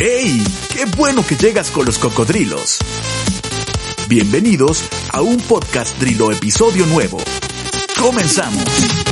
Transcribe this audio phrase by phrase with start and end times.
[0.00, 0.42] ¡Ey!
[0.72, 2.78] ¡Qué bueno que llegas con los cocodrilos!
[4.08, 7.18] Bienvenidos a un podcast Drilo episodio nuevo.
[8.00, 9.03] ¡Comenzamos!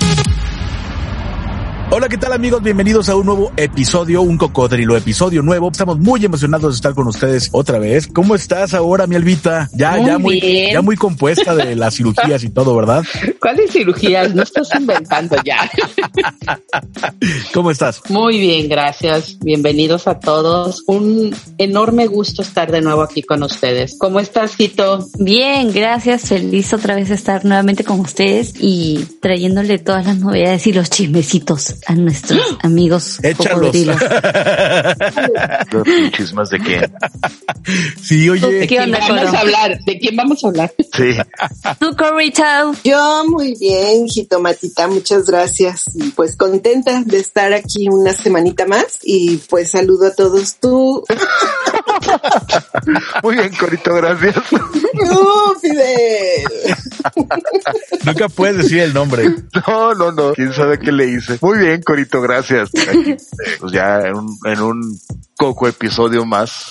[1.94, 2.62] Hola, ¿qué tal amigos?
[2.62, 5.70] Bienvenidos a un nuevo episodio, un cocodrilo episodio nuevo.
[5.70, 8.06] Estamos muy emocionados de estar con ustedes otra vez.
[8.06, 9.68] ¿Cómo estás ahora, mi Albita?
[9.74, 10.72] Ya, muy ya muy, bien.
[10.72, 13.04] ya muy compuesta de las cirugías y todo, ¿verdad?
[13.38, 14.34] ¿Cuáles cirugías?
[14.34, 15.70] No estás inventando ya.
[17.52, 18.00] ¿Cómo estás?
[18.08, 19.38] Muy bien, gracias.
[19.40, 20.84] Bienvenidos a todos.
[20.86, 23.98] Un enorme gusto estar de nuevo aquí con ustedes.
[23.98, 25.06] ¿Cómo estás, Gito?
[25.18, 26.22] Bien, gracias.
[26.22, 31.81] Feliz otra vez estar nuevamente con ustedes y trayéndole todas las novedades y los chismecitos
[31.86, 33.58] a nuestros amigos Échalos.
[33.58, 33.96] cocodrilos.
[36.16, 36.90] Chismas de qué.
[38.02, 39.36] Sí, ¿De oye, ¿Qué quién onda, vamos Coro?
[39.36, 39.78] a hablar?
[39.84, 40.72] ¿De quién vamos a hablar?
[40.92, 41.16] Sí.
[41.78, 42.42] Tú, Corrito.
[42.84, 45.84] Yo muy bien, Jitomatita, muchas gracias.
[45.94, 50.56] Y pues contenta de estar aquí una semanita más y pues saludo a todos.
[50.60, 51.04] Tú,
[53.22, 54.36] Muy bien, Corito, gracias.
[54.52, 56.44] ¡Uh, Fidel!
[58.04, 59.28] nunca puedes decir el nombre.
[59.66, 60.32] No, no, no.
[60.34, 61.38] ¿Quién sabe qué le hice?
[61.40, 62.70] Muy bien, Corito, gracias.
[62.88, 63.16] Aquí,
[63.60, 65.00] Pues ya en un, en un
[65.36, 66.70] coco episodio más,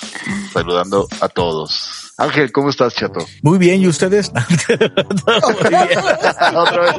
[0.54, 2.11] saludando a todos.
[2.18, 3.26] Ángel, ¿cómo estás, chato?
[3.42, 4.32] Muy bien, ¿y ustedes?
[6.54, 6.98] Otra vez.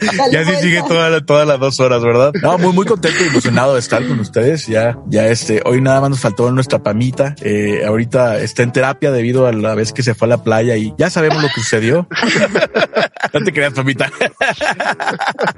[0.00, 0.60] Dale Ya sí vuelta.
[0.62, 2.32] sigue toda la- todas las dos horas, ¿verdad?
[2.42, 4.66] No, muy, muy contento y emocionado de estar con ustedes.
[4.66, 7.34] Ya, ya este, hoy nada más nos faltó nuestra pamita.
[7.42, 10.76] Eh, ahorita está en terapia debido a la vez que se fue a la playa
[10.76, 12.08] y ya sabemos lo que sucedió.
[13.32, 14.10] no te creas, pamita.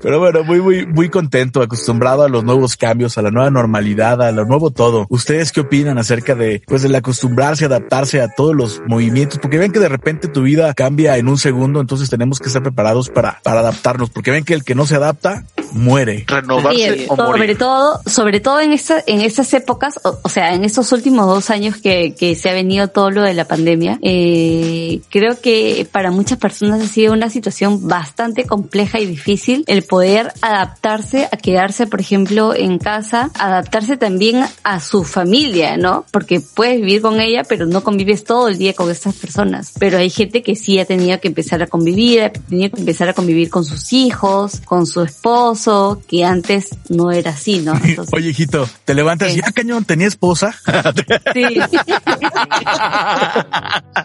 [0.02, 4.20] Pero bueno, muy, muy, muy contento, acostumbrado a los nuevos cambios, a la nueva normalidad,
[4.22, 5.06] a lo nuevo todo.
[5.08, 9.38] ¿Ustedes qué opinan acerca de, pues, del acostumbrarse, adaptarse a todos los movimientos?
[9.38, 12.62] Porque ven que de repente tu vida cambia en un segundo, entonces tenemos que estar
[12.62, 16.24] preparados para, para adaptarnos, porque ven que el que no se adapta, muere.
[16.26, 17.58] Renovarse Sí, o sobre morir.
[17.58, 21.50] todo, sobre todo en esta, en estas épocas, o, o sea, en estos últimos dos
[21.50, 26.10] años que, que se ha venido todo lo de la pandemia, eh, creo que para
[26.10, 31.86] muchas personas ha sido una situación bastante compleja y difícil el poder adaptarse a quedarse,
[31.86, 36.04] por ejemplo, en casa, adaptarse también a su familia, ¿no?
[36.10, 39.72] Porque puedes vivir con ella, pero no convives todo el día con estas personas.
[39.78, 43.08] Pero hay gente que sí ha tenido que empezar a convivir, ha tenido que empezar
[43.08, 45.61] a convivir con sus hijos, con su esposo,
[46.08, 47.74] que antes no era así, ¿no?
[47.84, 49.40] Entonces, Oye, hijito, te levantas y, Sí.
[49.44, 50.54] ah, cañón, tenía esposa.
[51.34, 51.60] sí.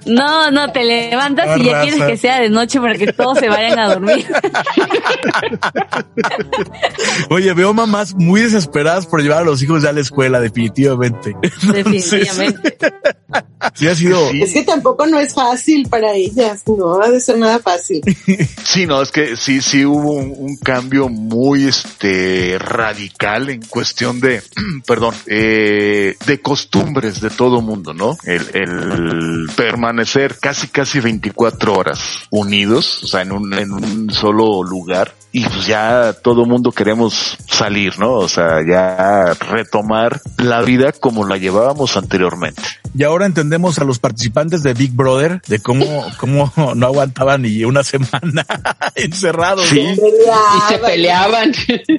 [0.06, 3.50] No, no, te levantas y ya quieres que sea de noche para que todos se
[3.50, 4.25] vayan a dormir.
[7.29, 11.35] Oye, veo mamás muy desesperadas por llevar a los hijos ya a la escuela, definitivamente.
[11.74, 12.78] Definitivamente.
[13.76, 14.42] Sí ha sido, Sí.
[14.42, 18.02] Es que tampoco no es fácil para ellas, no ha de ser nada fácil.
[18.68, 24.20] Sí, no, es que sí, sí hubo un, un cambio muy, este, radical en cuestión
[24.20, 24.42] de,
[24.86, 28.18] perdón, eh, de costumbres de todo mundo, ¿no?
[28.24, 32.00] El, el permanecer casi, casi 24 horas
[32.30, 35.14] unidos, o sea, en un, en un solo lugar.
[35.38, 38.14] Y pues ya todo mundo queremos salir, ¿no?
[38.14, 42.59] O sea, ya retomar la vida como la llevábamos anteriormente.
[42.98, 47.64] y ahora entendemos a los participantes de Big Brother de cómo, cómo no aguantaban ni
[47.66, 48.46] una semana
[48.96, 49.68] encerrados.
[49.68, 49.84] Sí.
[49.84, 50.08] ¿no?
[50.08, 51.52] Y se peleaban.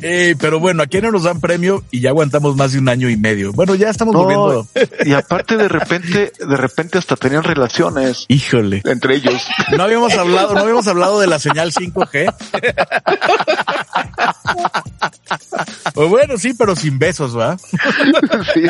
[0.02, 3.08] Eh, pero bueno, aquí no nos dan premio y ya aguantamos más de un año
[3.08, 3.52] y medio.
[3.52, 4.66] Bueno, ya estamos No, volviendo.
[5.04, 8.82] y aparte de repente, de repente hasta tenían relaciones Híjole.
[8.84, 9.46] entre ellos.
[9.76, 12.34] No habíamos hablado, no habíamos hablado de la señal 5G.
[15.94, 17.56] Pues bueno, sí, pero sin besos, ¿va?
[18.54, 18.62] Sí.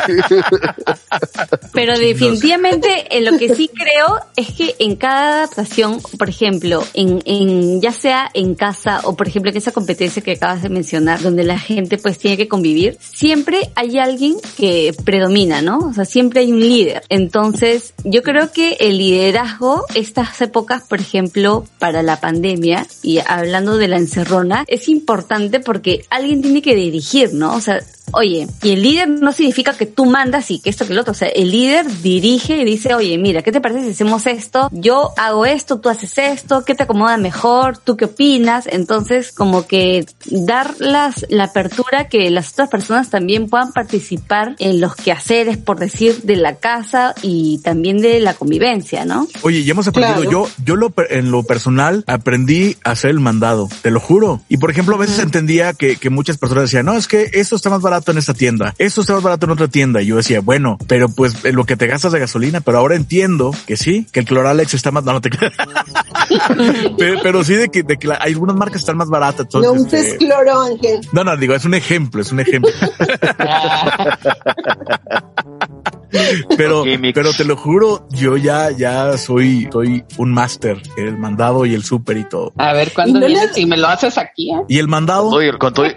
[1.73, 7.21] Pero definitivamente eh, lo que sí creo es que en cada adaptación, por ejemplo, en,
[7.25, 11.21] en ya sea en casa o por ejemplo en esa competencia que acabas de mencionar,
[11.21, 15.77] donde la gente pues tiene que convivir, siempre hay alguien que predomina, ¿no?
[15.79, 17.03] O sea, siempre hay un líder.
[17.09, 23.77] Entonces, yo creo que el liderazgo, estas épocas, por ejemplo, para la pandemia y hablando
[23.77, 27.55] de la encerrona, es importante porque alguien tiene que dirigir, ¿no?
[27.55, 27.79] O sea,
[28.13, 31.11] oye, y el líder no significa que tú mandas y que esto que el otro,
[31.11, 34.69] o sea, el líder dirige y dice, oye, mira, ¿qué te parece si hacemos esto?
[34.71, 37.77] Yo hago esto, tú haces esto, ¿qué te acomoda mejor?
[37.77, 38.67] ¿Tú qué opinas?
[38.67, 44.81] Entonces, como que dar las, la apertura que las otras personas también puedan participar en
[44.81, 49.27] los quehaceres, por decir, de la casa y también de la convivencia, ¿no?
[49.41, 53.69] Oye, ya hemos aprendido, yo, yo lo, en lo personal aprendí a hacer el mandado,
[53.81, 54.41] te lo juro.
[54.49, 57.55] Y por ejemplo, a veces entendía que, que muchas personas decían, no, es que esto
[57.55, 60.01] está más barato en esta tienda, esto está más barato en otra tienda.
[60.01, 63.53] Y yo decía, bueno, pero pues lo que te gastas de gasolina, pero ahora entiendo
[63.67, 65.29] que sí, que el Cloralex está más, no, no te
[66.97, 69.41] pero, pero, sí de que, de que la, hay algunas marcas están más baratas.
[69.41, 71.01] Entonces, no uses este, cloro, Ángel.
[71.11, 72.71] No, no, digo, es un ejemplo, es un ejemplo.
[76.57, 76.83] pero,
[77.13, 81.83] pero te lo juro, yo ya, ya soy, soy un máster, el mandado y el
[81.83, 82.53] súper y todo.
[82.57, 84.51] A ver, ¿cuándo vienes y me lo haces aquí?
[84.51, 84.61] Eh?
[84.67, 85.31] ¿Y el mandado?
[85.59, 85.85] Con todo...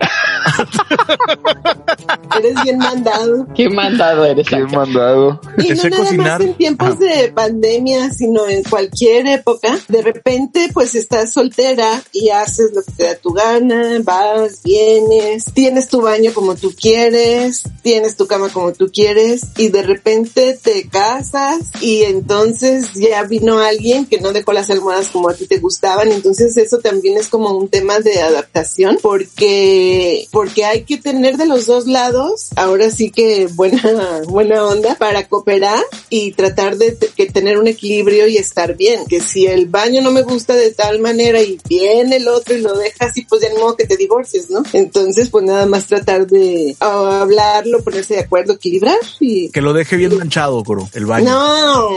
[2.39, 3.47] eres bien mandado.
[3.55, 4.49] ¿Qué mandado eres?
[4.49, 5.41] Qué mandado.
[5.59, 6.41] Y no nada cocinar.
[6.41, 9.79] más en tiempos de pandemia, sino en cualquier época.
[9.89, 15.45] De repente, pues estás soltera y haces lo que te da tu gana, vas, vienes,
[15.53, 20.02] tienes tu baño como tú quieres, tienes tu cama como tú quieres y de repente
[20.03, 25.47] te casas y entonces ya vino alguien que no dejó las almohadas como a ti
[25.47, 26.11] te gustaban.
[26.11, 31.47] Entonces eso también es como un tema de adaptación porque, porque hay que tener de
[31.47, 37.27] los dos lados, ahora sí que buena, buena onda para cooperar y tratar de que
[37.27, 39.07] tener un equilibrio y estar bien.
[39.07, 42.61] Que si el baño no me gusta de tal manera y viene el otro y
[42.61, 44.63] lo dejas y pues ni modo que te divorcies, ¿no?
[44.73, 49.49] Entonces pues nada más tratar de hablarlo, ponerse de acuerdo, equilibrar y...
[49.51, 51.27] Que lo deje bien manchado, Coro, el baño.
[51.27, 51.89] No.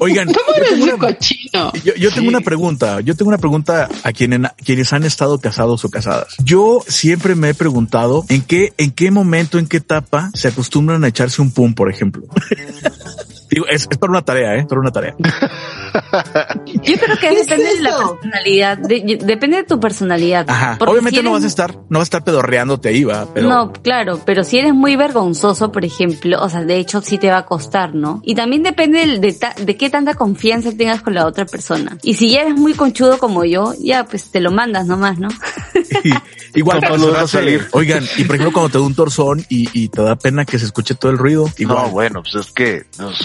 [0.00, 0.34] Oigan, yo
[0.68, 5.04] tengo, una, yo, yo tengo una pregunta, yo tengo una pregunta a quienes, quienes han
[5.04, 6.34] estado casados o casadas.
[6.44, 11.04] Yo siempre me he preguntado en qué, en qué momento, en qué etapa se acostumbran
[11.04, 12.24] a echarse un pum, por ejemplo.
[13.50, 14.64] Digo, es, es para una tarea, ¿eh?
[14.64, 15.16] Para una tarea.
[16.66, 20.48] Yo creo que depende de la personalidad, depende de tu personalidad.
[20.48, 20.78] Ajá.
[20.80, 23.48] Obviamente no vas a estar, no vas a estar pedorreándote ahí, va, pero.
[23.48, 27.30] No, claro, pero si eres muy vergonzoso, por ejemplo, o sea, de hecho sí te
[27.30, 28.20] va a costar, ¿no?
[28.24, 31.98] Y también depende de, de, qué tanta confianza tengas con la otra persona.
[32.02, 35.28] Y si ya eres muy conchudo como yo, ya pues te lo mandas nomás, ¿no?
[36.54, 37.68] Igual vas a salir.
[37.72, 40.58] Oigan, y por ejemplo cuando te da un torzón y, y te da pena que
[40.58, 41.50] se escuche todo el ruido.
[41.58, 41.84] Igual.
[41.84, 43.18] No, bueno, pues es que pues,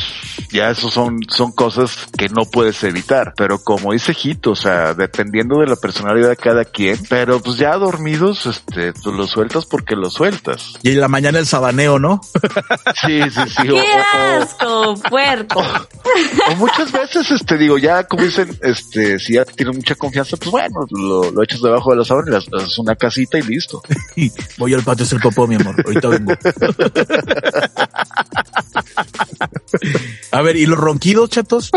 [0.51, 3.33] ya eso son, son cosas que no puedes evitar.
[3.35, 7.57] Pero como dice Jito, o sea, dependiendo de la personalidad de cada quien, pero pues
[7.57, 10.73] ya dormidos, este, tú lo sueltas porque lo sueltas.
[10.83, 12.21] Y en la mañana el sabaneo, ¿no?
[13.05, 13.67] Sí, sí, sí.
[13.67, 15.61] ¡Qué asco, puerco!
[16.49, 20.49] O, muchas veces, este, digo, ya como dicen, este, si ya tienes mucha confianza, pues
[20.49, 23.81] bueno, lo, lo echas debajo de la sábana haces una casita y listo.
[24.57, 25.75] Voy al patio a hacer popó, mi amor.
[25.85, 26.31] Ahorita vengo.
[30.31, 31.71] a ver, ¿y los ronquidos, chatos?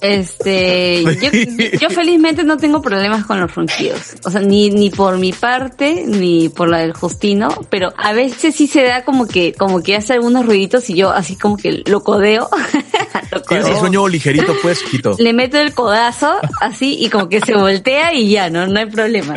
[0.00, 1.04] Este,
[1.80, 4.16] yo, felizmente no tengo problemas con los ronquidos.
[4.24, 8.54] O sea, ni, ni por mi parte, ni por la del Justino, pero a veces
[8.54, 11.82] sí se da como que, como que hace algunos ruiditos y yo así como que
[11.86, 12.48] lo codeo.
[13.48, 15.16] Tienes el sueño ligerito, pues, Quito.
[15.18, 18.86] Le meto el codazo así y como que se voltea y ya, no, no hay
[18.86, 19.34] problema.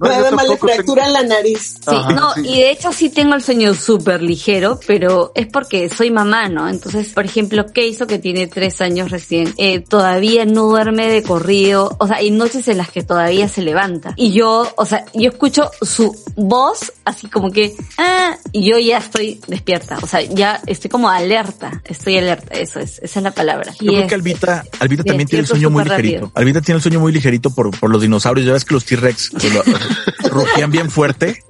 [0.00, 1.76] Nada más le fractura la nariz.
[1.86, 6.10] Sí, no, y de hecho sí tengo el sueño súper ligero, pero es porque soy
[6.10, 6.68] mamá, ¿no?
[6.68, 11.96] Entonces, por ejemplo, hizo que tiene tres años recién, eh, todavía no duerme de corrido,
[11.98, 14.12] o sea, hay noches en las que todavía se levanta.
[14.16, 18.98] Y yo, o sea, yo escucho su voz así como que, ah, y yo ya
[18.98, 23.30] estoy despierta, o sea, ya estoy como alerta, estoy alerta, eso es, esa es la
[23.30, 23.72] palabra.
[23.80, 26.30] Yo creo que Albita, Albita también tiene el sueño muy ligerito.
[26.34, 29.30] Albita tiene el sueño muy ligerito por, por los dinosaurios, ya ves que los T-Rex
[30.30, 31.42] rugían bien fuerte.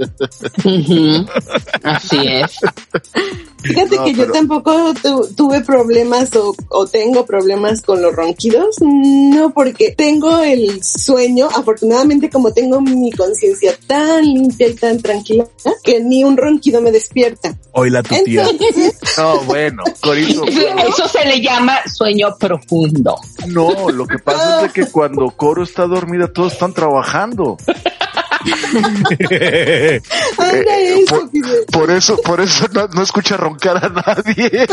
[1.83, 2.53] Así es.
[3.65, 4.93] Fíjate que yo tampoco
[5.37, 8.44] tuve problemas o, o, tengo problemas con los ronquidos,
[8.81, 15.47] no porque tengo el sueño, afortunadamente como tengo mi conciencia tan limpia y tan tranquila,
[15.83, 17.57] que ni un ronquido me despierta.
[17.73, 18.47] Hoy la tu tía.
[19.19, 20.45] no, bueno, Corito.
[20.45, 23.17] Eso se le llama sueño profundo.
[23.49, 27.57] No, lo que pasa es que cuando Coro está dormida todos están trabajando.
[31.73, 34.67] Por, eso, por eso no, escucha roncar a nadie.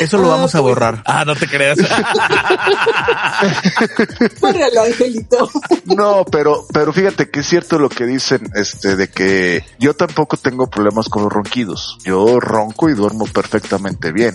[0.00, 1.02] Eso lo vamos a borrar.
[1.04, 1.78] Ah, no te creas.
[4.40, 5.50] Bórralo, Angelito.
[5.84, 10.36] No, pero, pero fíjate que es cierto lo que dicen, este, de que yo tampoco
[10.36, 11.98] tengo problemas con los ronquidos.
[12.04, 14.34] Yo ronco y duermo perfectamente bien.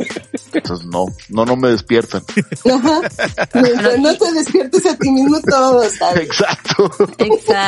[0.53, 2.23] Entonces no, no, no me despiertan.
[2.65, 3.01] Ajá.
[3.99, 6.23] No te despiertes a ti mismo todo, ¿sabes?
[6.23, 6.91] Exacto.
[7.17, 7.66] Exacto.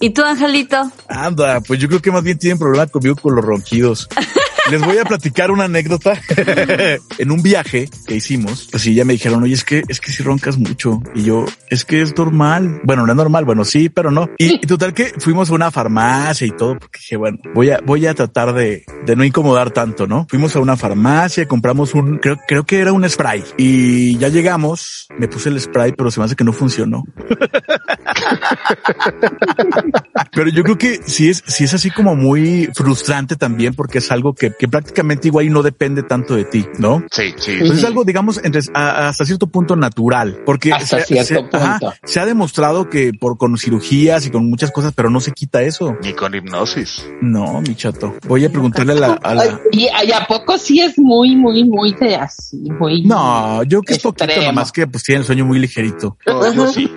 [0.00, 0.90] ¿Y tú, Angelito?
[1.08, 4.08] Anda, pues yo creo que más bien tienen problema conmigo con los ronquidos.
[4.70, 6.20] Les voy a platicar una anécdota.
[7.18, 10.12] en un viaje que hicimos, pues sí, ya me dijeron, oye, es que, es que
[10.12, 11.02] si roncas mucho.
[11.14, 12.80] Y yo, es que es normal.
[12.84, 13.44] Bueno, no es normal.
[13.44, 14.28] Bueno, sí, pero no.
[14.38, 18.06] Y, total que fuimos a una farmacia y todo, porque dije, bueno, voy a, voy
[18.06, 20.26] a tratar de, de no incomodar tanto, ¿no?
[20.28, 25.08] Fuimos a una farmacia, compramos un, creo, creo que era un spray y ya llegamos,
[25.18, 27.04] me puse el spray, pero se me hace que no funcionó.
[30.32, 34.10] pero yo creo que sí es, sí es así como muy frustrante también porque es
[34.10, 37.02] algo que, que prácticamente igual y no depende tanto de ti, ¿no?
[37.10, 37.56] Sí, sí.
[37.58, 41.56] Pues es algo, digamos, entre, a- hasta cierto punto natural, porque Hasta se, cierto se-
[41.56, 41.94] ajá, punto.
[42.04, 45.62] se ha demostrado que por con cirugías y con muchas cosas, pero no se quita
[45.62, 45.96] eso.
[46.02, 47.04] Ni con hipnosis.
[47.20, 48.14] No, mi chato.
[48.26, 51.36] Voy a preguntarle a la, a la- Ay, Y, y a poco sí es muy,
[51.36, 53.02] muy, muy de así, muy.
[53.04, 56.16] no, yo que es poquito nomás que pues tiene el sueño muy ligerito.
[56.26, 56.90] No, yo sí.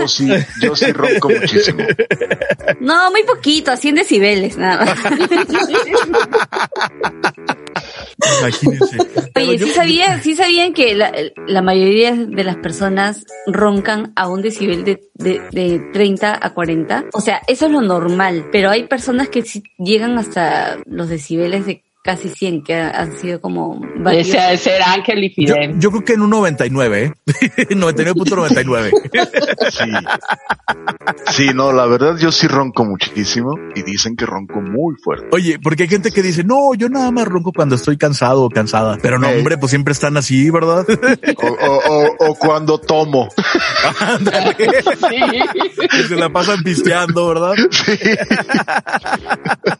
[0.00, 0.28] Yo sí,
[0.60, 1.82] yo sí ronco muchísimo.
[2.80, 4.98] No, muy poquito, a 100 decibeles, nada más.
[8.40, 8.96] Imagínense.
[9.36, 11.12] Oye, sí sabían, sí sabían que la,
[11.46, 17.06] la mayoría de las personas roncan a un decibel de, de, de 30 a 40.
[17.12, 21.66] O sea, eso es lo normal, pero hay personas que sí llegan hasta los decibeles
[21.66, 24.26] de casi 100, que ha- han sido como varios.
[24.28, 25.78] Ese de ser Ángel y Yo, Fidel.
[25.78, 27.12] yo creo que en un 99, ¿eh?
[27.70, 28.90] 99.99.
[29.70, 29.90] Sí.
[31.32, 35.28] Sí, no, la verdad yo sí ronco muchísimo y dicen que ronco muy fuerte.
[35.32, 38.48] Oye, porque hay gente que dice, no, yo nada más ronco cuando estoy cansado o
[38.50, 38.98] cansada.
[39.00, 39.38] Pero no, Ey.
[39.38, 40.84] hombre, pues siempre están así, ¿verdad?
[41.36, 43.28] O, o, o, o cuando tomo.
[44.00, 44.56] Ándale.
[44.56, 47.54] Que se la pasan pisteando, ¿verdad?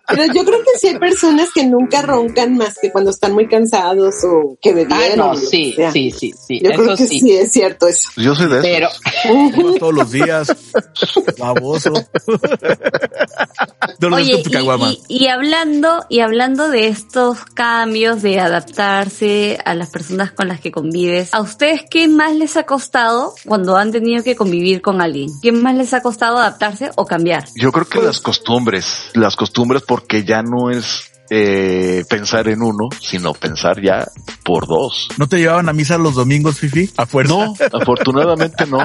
[0.08, 2.11] Pero yo creo que sí hay personas que nunca roncan
[2.50, 5.16] más que cuando están muy cansados o que Ah, bebieron.
[5.18, 5.90] no, o lo que sí, sea.
[5.92, 6.60] sí, sí, sí.
[6.62, 7.20] Yo creo Eso que sí.
[7.20, 7.32] sí.
[7.32, 8.08] es cierto eso.
[8.16, 8.88] Yo soy de eso.
[9.24, 10.48] Pero, todos los días.
[11.38, 11.92] Baboso.
[14.12, 20.32] Oye, y, y, y hablando, y hablando de estos cambios, de adaptarse a las personas
[20.32, 24.34] con las que convives, ¿a ustedes qué más les ha costado cuando han tenido que
[24.36, 25.30] convivir con alguien?
[25.42, 27.44] ¿Qué más les ha costado adaptarse o cambiar?
[27.56, 32.88] Yo creo que las costumbres, las costumbres porque ya no es eh, pensar en uno,
[33.00, 34.06] sino pensar ya
[34.44, 35.08] por dos.
[35.18, 36.90] ¿No te llevaban a misa los domingos, Fifi?
[36.96, 37.32] A fuerza.
[37.34, 38.78] No, afortunadamente no.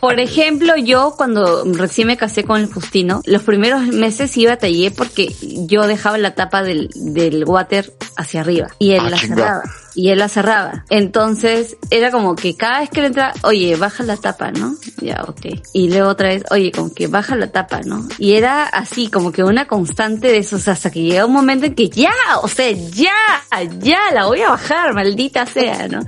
[0.00, 4.56] Por ejemplo, yo cuando recién me casé con el Justino, los primeros meses iba a
[4.56, 5.34] taller porque
[5.66, 9.36] yo dejaba la tapa del, del water hacia arriba y él Ah, la chinga.
[9.36, 9.62] cerraba.
[9.94, 10.84] Y él la cerraba.
[10.90, 14.74] Entonces, era como que cada vez que le entraba, oye, baja la tapa, ¿no?
[15.00, 15.62] Ya, ok.
[15.72, 18.08] Y luego otra vez, oye, como que baja la tapa, ¿no?
[18.18, 21.74] Y era así, como que una constante de esos, hasta que llega un momento en
[21.74, 23.12] que ya, o sea, ya,
[23.78, 26.00] ya, la voy a bajar, maldita sea, ¿no?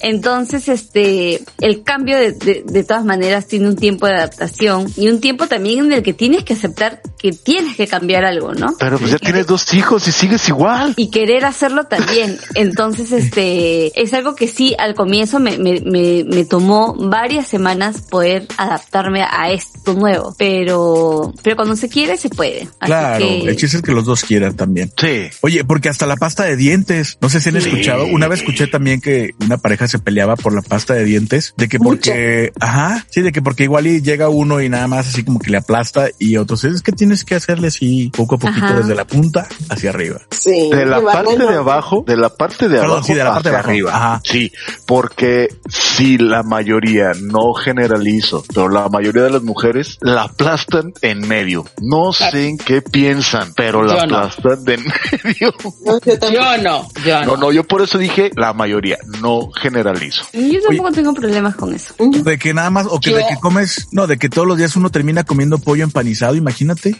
[0.00, 5.08] Entonces, este, el cambio de, de, de todas maneras tiene un tiempo de adaptación y
[5.08, 8.74] un tiempo también en el que tienes que aceptar que tienes que cambiar algo, ¿no?
[8.78, 10.92] Pero pues ya tienes dos hijos y sigues igual.
[10.98, 12.36] y querer hacerlo también.
[12.54, 18.02] Entonces, este, es algo que sí, al comienzo me, me, me, me tomó varias semanas
[18.02, 22.62] poder adaptarme a esto nuevo, pero, pero cuando se quiere, se puede.
[22.78, 24.92] Así Claro, que- el chiste es que los dos quieran también.
[25.00, 25.22] Sí.
[25.40, 27.70] Oye, porque hasta la pasta de dientes, no sé si han Sí.
[27.70, 31.54] escuchado, una vez escuché también que una pareja se peleaba por la pasta de dientes,
[31.56, 35.08] de que porque, ajá, sí, de que porque igual y llega uno y nada más
[35.08, 38.38] así como que le aplasta y otros es que tienes que hacerle así poco a
[38.38, 38.74] poquito Ajá.
[38.78, 40.20] desde la punta hacia arriba.
[40.30, 40.68] Sí.
[40.70, 43.50] De la parte de abajo, de la parte de Perdón, abajo, sí, de la parte
[43.50, 43.90] de hacia arriba.
[43.94, 44.20] Ajá.
[44.24, 44.52] Sí,
[44.86, 51.20] porque si la mayoría, no generalizo, pero la mayoría de las mujeres la aplastan en
[51.28, 51.64] medio.
[51.80, 54.16] No sé en qué piensan, pero la Yo no.
[54.16, 54.84] aplastan de en
[55.24, 55.54] medio.
[55.84, 57.26] No, yo no, yo no.
[57.26, 60.24] No, no, yo por eso dije la mayoría, no generalizo.
[60.32, 61.94] Yo tampoco tengo problemas con eso.
[61.98, 64.58] De que nada más, o que Yo- de que comes, no, de que todos los
[64.58, 66.96] días uno termina comiendo pollo empanizado, imagínate.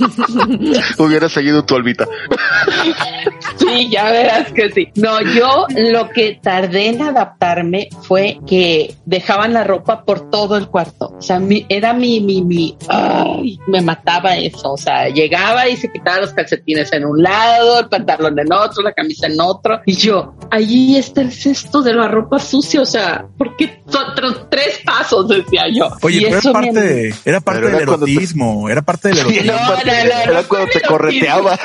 [0.98, 2.06] Hubiera seguido tu albita.
[3.58, 4.88] Sí, ya verás que sí.
[4.96, 10.68] No, yo lo que tardé en adaptarme fue que dejaban la ropa por todo el
[10.68, 11.14] cuarto.
[11.18, 14.72] O sea, mi- era mi, mi, mi, ay, me mataba eso.
[14.72, 18.82] O sea, llegaba y se quitaba los calcetines en un lado, el pantalón en otro,
[18.82, 19.80] la camisa en otro.
[19.86, 24.04] Y yo, allí está el cesto de la ropa sucia, o sea, porque son
[24.50, 25.88] tres pasos, decía yo.
[26.02, 29.52] Oye, pero era parte, era parte del erotismo, era parte del erotismo.
[29.52, 31.58] no, no, no, era cuando te correteaba.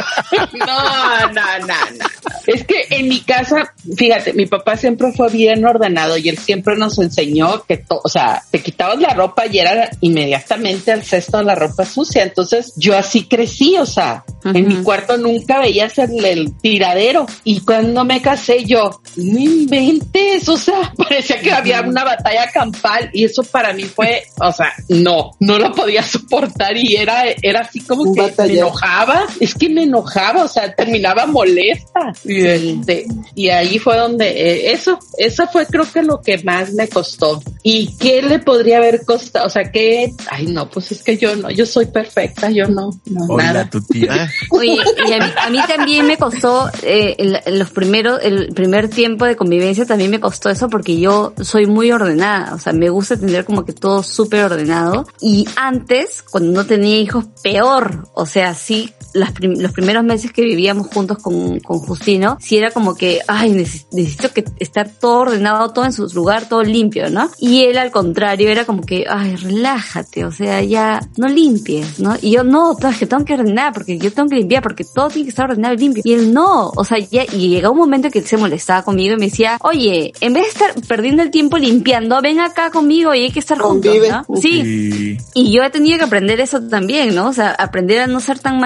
[0.53, 2.05] No, no, no, no.
[2.45, 6.75] Es que en mi casa, fíjate, mi papá siempre fue bien ordenado y él siempre
[6.75, 11.43] nos enseñó que, o sea, te quitabas la ropa y era inmediatamente al cesto de
[11.43, 12.23] la ropa sucia.
[12.23, 17.25] Entonces yo así crecí, o sea, en mi cuarto nunca veías el, el, tiradero.
[17.43, 23.09] Y cuando me casé yo, no inventes, o sea, parecía que había una batalla campal
[23.13, 27.61] y eso para mí fue, o sea, no, no lo podía soportar y era, era
[27.61, 32.13] así como me enojaba, es que me enojaba, o sea, terminaba molesta.
[32.23, 33.05] Y, este,
[33.35, 37.41] y ahí fue donde, eh, eso, eso fue creo que lo que más me costó.
[37.63, 39.47] ¿Y qué le podría haber costado?
[39.47, 42.91] O sea, que, ay no, pues es que yo no, yo soy perfecta, yo no,
[43.05, 43.69] no nada.
[43.69, 44.29] Tu tía.
[44.49, 49.85] Oye, y a mí, también me costó, eh, los primeros, el primer tiempo de convivencia
[49.85, 53.65] también me costó eso porque yo soy muy ordenada, o sea, me gusta tener como
[53.65, 55.07] que todo súper ordenado.
[55.19, 60.41] Y antes, cuando no tenía hijos, peor, o sea, sí, las los primeros meses que
[60.41, 65.71] vivíamos juntos con, con Justino, sí era como que, ay, necesito que estar todo ordenado,
[65.71, 67.29] todo en su lugar, todo limpio, ¿no?
[67.39, 72.15] Y él al contrario era como que, ay, relájate, o sea, ya no limpies, ¿no?
[72.21, 75.07] Y yo no, es que tengo que ordenar porque yo tengo que limpiar porque todo
[75.07, 76.03] tiene que estar ordenado y limpio.
[76.05, 79.15] Y él no, o sea, ya, y llegó un momento que él se molestaba conmigo
[79.15, 83.13] y me decía, oye, en vez de estar perdiendo el tiempo limpiando, ven acá conmigo
[83.13, 84.25] y hay que estar juntos, ¿no?
[84.41, 85.17] Sí.
[85.33, 87.29] Y yo he tenido que aprender eso también, ¿no?
[87.29, 88.59] O sea, aprender a no ser tan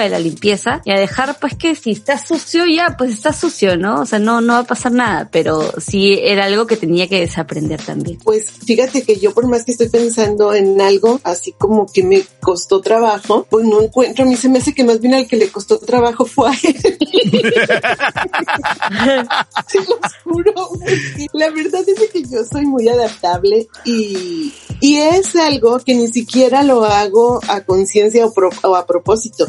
[0.00, 3.76] de la limpieza y a dejar pues que si está sucio ya, pues está sucio,
[3.76, 4.00] ¿no?
[4.00, 7.20] O sea, no, no va a pasar nada, pero sí era algo que tenía que
[7.20, 8.18] desaprender también.
[8.22, 12.22] Pues fíjate que yo por más que estoy pensando en algo así como que me
[12.40, 15.36] costó trabajo, pues no encuentro, a mí se me hace que más bien al que
[15.36, 16.76] le costó trabajo fue a él.
[19.66, 20.52] Se lo juro.
[21.32, 26.62] La verdad es que yo soy muy adaptable y, y es algo que ni siquiera
[26.62, 29.46] lo hago a conciencia o, a propósito.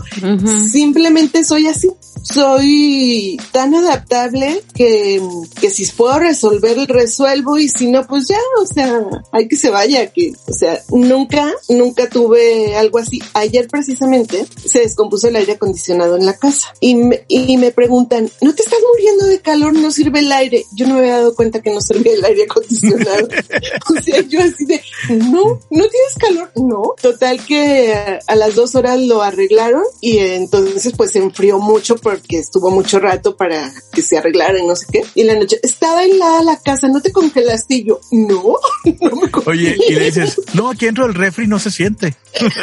[0.70, 1.90] Simplemente soy así.
[2.24, 5.22] Soy tan adaptable que,
[5.60, 9.02] que si puedo resolver, resuelvo y si no, pues ya, o sea,
[9.34, 13.22] hay que se vaya, que, o sea, nunca, nunca tuve algo así.
[13.34, 18.32] Ayer precisamente se descompuso el aire acondicionado en la casa y me, y me preguntan,
[18.42, 19.74] ¿no te estás muriendo de calor?
[19.74, 20.66] ¿No sirve el aire?
[20.72, 23.28] Yo no me había dado cuenta que no servía el aire acondicionado.
[23.98, 26.52] o sea, yo así de, no, no tienes calor.
[26.56, 27.94] No, total que
[28.26, 33.00] a las dos horas lo arreglaron y entonces pues se enfrió mucho porque estuvo mucho
[33.00, 35.04] rato para que se arreglara y no sé qué.
[35.16, 37.76] Y la noche estaba helada la casa, ¿no te congelaste?
[37.76, 38.58] Y yo, no,
[39.02, 42.16] no me Oye, y le dices, no, aquí dentro del refri no se siente.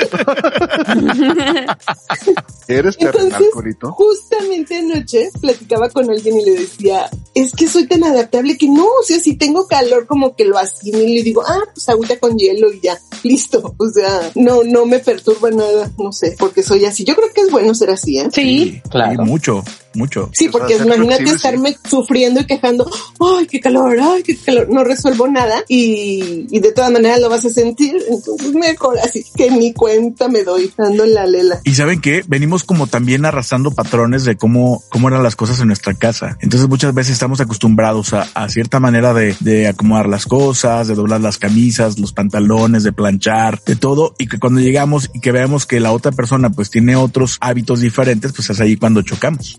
[2.69, 3.93] ¿Eres terrenal, Corito?
[3.93, 8.85] Justamente anoche platicaba con alguien y le decía, es que soy tan adaptable que no,
[8.85, 12.37] o sea, si tengo calor como que lo asimilo y digo, ah, pues agüita con
[12.37, 13.75] hielo y ya, listo.
[13.77, 17.05] O sea, no, no me perturba nada, no sé, porque soy así.
[17.05, 18.29] Yo creo que es bueno ser así, ¿eh?
[18.33, 19.25] Sí, claro.
[19.25, 19.63] mucho
[19.95, 20.31] mucho.
[20.33, 25.29] Sí, porque imagínate estarme sufriendo y quejando, ay, qué calor, ay, qué calor, no resuelvo
[25.29, 29.73] nada y, y de todas maneras lo vas a sentir, entonces mejor así que ni
[29.73, 31.61] cuenta me doy dando la lela.
[31.65, 35.69] Y saben que venimos como también arrastrando patrones de cómo, cómo eran las cosas en
[35.69, 36.37] nuestra casa.
[36.41, 40.95] Entonces muchas veces estamos acostumbrados a, a cierta manera de, de acomodar las cosas, de
[40.95, 45.33] doblar las camisas, los pantalones, de planchar, de todo, y que cuando llegamos y que
[45.33, 49.57] veamos que la otra persona pues tiene otros hábitos diferentes, pues es ahí cuando chocamos.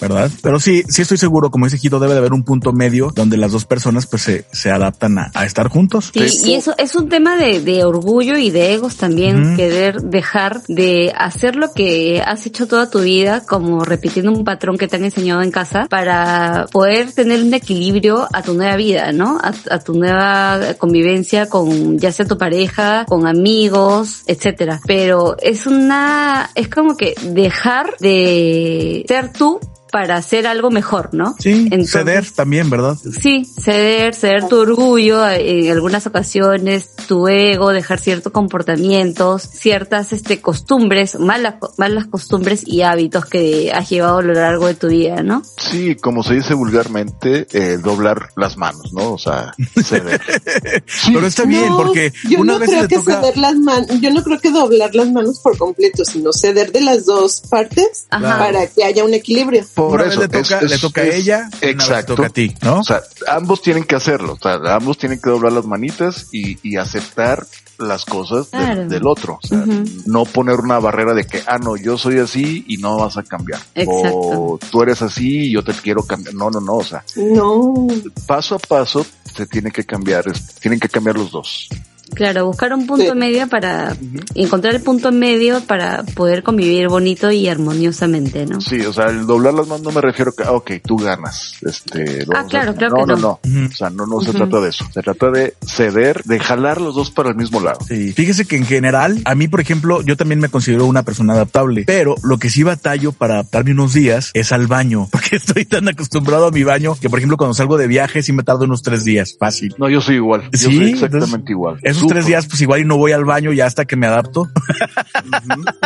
[0.00, 0.30] ¿Verdad?
[0.42, 3.36] Pero sí, sí estoy seguro, como dice Gito, debe de haber un punto medio donde
[3.36, 6.10] las dos personas pues se, se adaptan a, estar juntos.
[6.12, 10.62] Sí, y eso es un tema de, de orgullo y de egos también, querer dejar
[10.68, 14.96] de hacer lo que has hecho toda tu vida, como repitiendo un patrón que te
[14.96, 19.38] han enseñado en casa, para poder tener un equilibrio a tu nueva vida, ¿no?
[19.38, 24.80] A, a tu nueva convivencia con ya sea tu pareja, con amigos, etcétera.
[24.86, 31.34] Pero es una, es como que dejar de ser tú para hacer algo mejor, ¿no?
[31.38, 32.96] Sí, ceder también, ¿verdad?
[32.96, 40.40] Sí, ceder, ceder tu orgullo, en algunas ocasiones tu ego, dejar ciertos comportamientos, ciertas este
[40.40, 45.22] costumbres, malas, malas costumbres y hábitos que has llevado a lo largo de tu vida,
[45.22, 45.42] ¿no?
[45.56, 49.12] Sí, como se dice vulgarmente, eh, doblar las manos, ¿no?
[49.12, 50.20] O sea, ceder.
[51.06, 54.50] Pero está bien, porque yo no creo que ceder las manos, yo no creo que
[54.50, 59.14] doblar las manos por completo, sino ceder de las dos partes para que haya un
[59.14, 59.64] equilibrio.
[59.78, 62.12] Por eso le toca, le toca a ella, exacto.
[62.12, 62.80] le toca a ti, ¿no?
[62.80, 66.58] O sea, ambos tienen que hacerlo, o sea, ambos tienen que doblar las manitas y,
[66.68, 67.46] y aceptar
[67.78, 69.38] las cosas del, otro.
[69.42, 69.64] O sea,
[70.06, 73.22] no poner una barrera de que, ah, no, yo soy así y no vas a
[73.22, 73.60] cambiar.
[73.86, 76.34] O tú eres así y yo te quiero cambiar.
[76.34, 76.74] No, no, no.
[76.74, 77.86] O sea, no.
[78.26, 80.24] paso a paso se tiene que cambiar,
[80.60, 81.68] tienen que cambiar los dos.
[82.14, 83.96] Claro, buscar un punto medio para
[84.34, 88.60] encontrar el punto medio para poder convivir bonito y armoniosamente, ¿no?
[88.60, 91.54] Sí, o sea, el doblar las manos no me refiero a que, ok, tú ganas.
[91.62, 93.16] Este, ah, claro, claro no, que no.
[93.16, 94.86] No, no, O sea, no, no se trata de eso.
[94.92, 97.78] Se trata de ceder, de jalar los dos para el mismo lado.
[97.86, 98.12] Sí.
[98.12, 101.84] Fíjese que en general, a mí, por ejemplo, yo también me considero una persona adaptable,
[101.86, 105.88] pero lo que sí batallo para adaptarme unos días es al baño, porque estoy tan
[105.88, 108.82] acostumbrado a mi baño que, por ejemplo, cuando salgo de viaje sí me tardo unos
[108.82, 109.74] tres días, fácil.
[109.78, 110.48] No, yo soy igual.
[110.52, 110.76] Yo ¿Sí?
[110.76, 113.84] soy exactamente igual esos tres días, pues igual y no voy al baño ya hasta
[113.84, 114.48] que me adapto.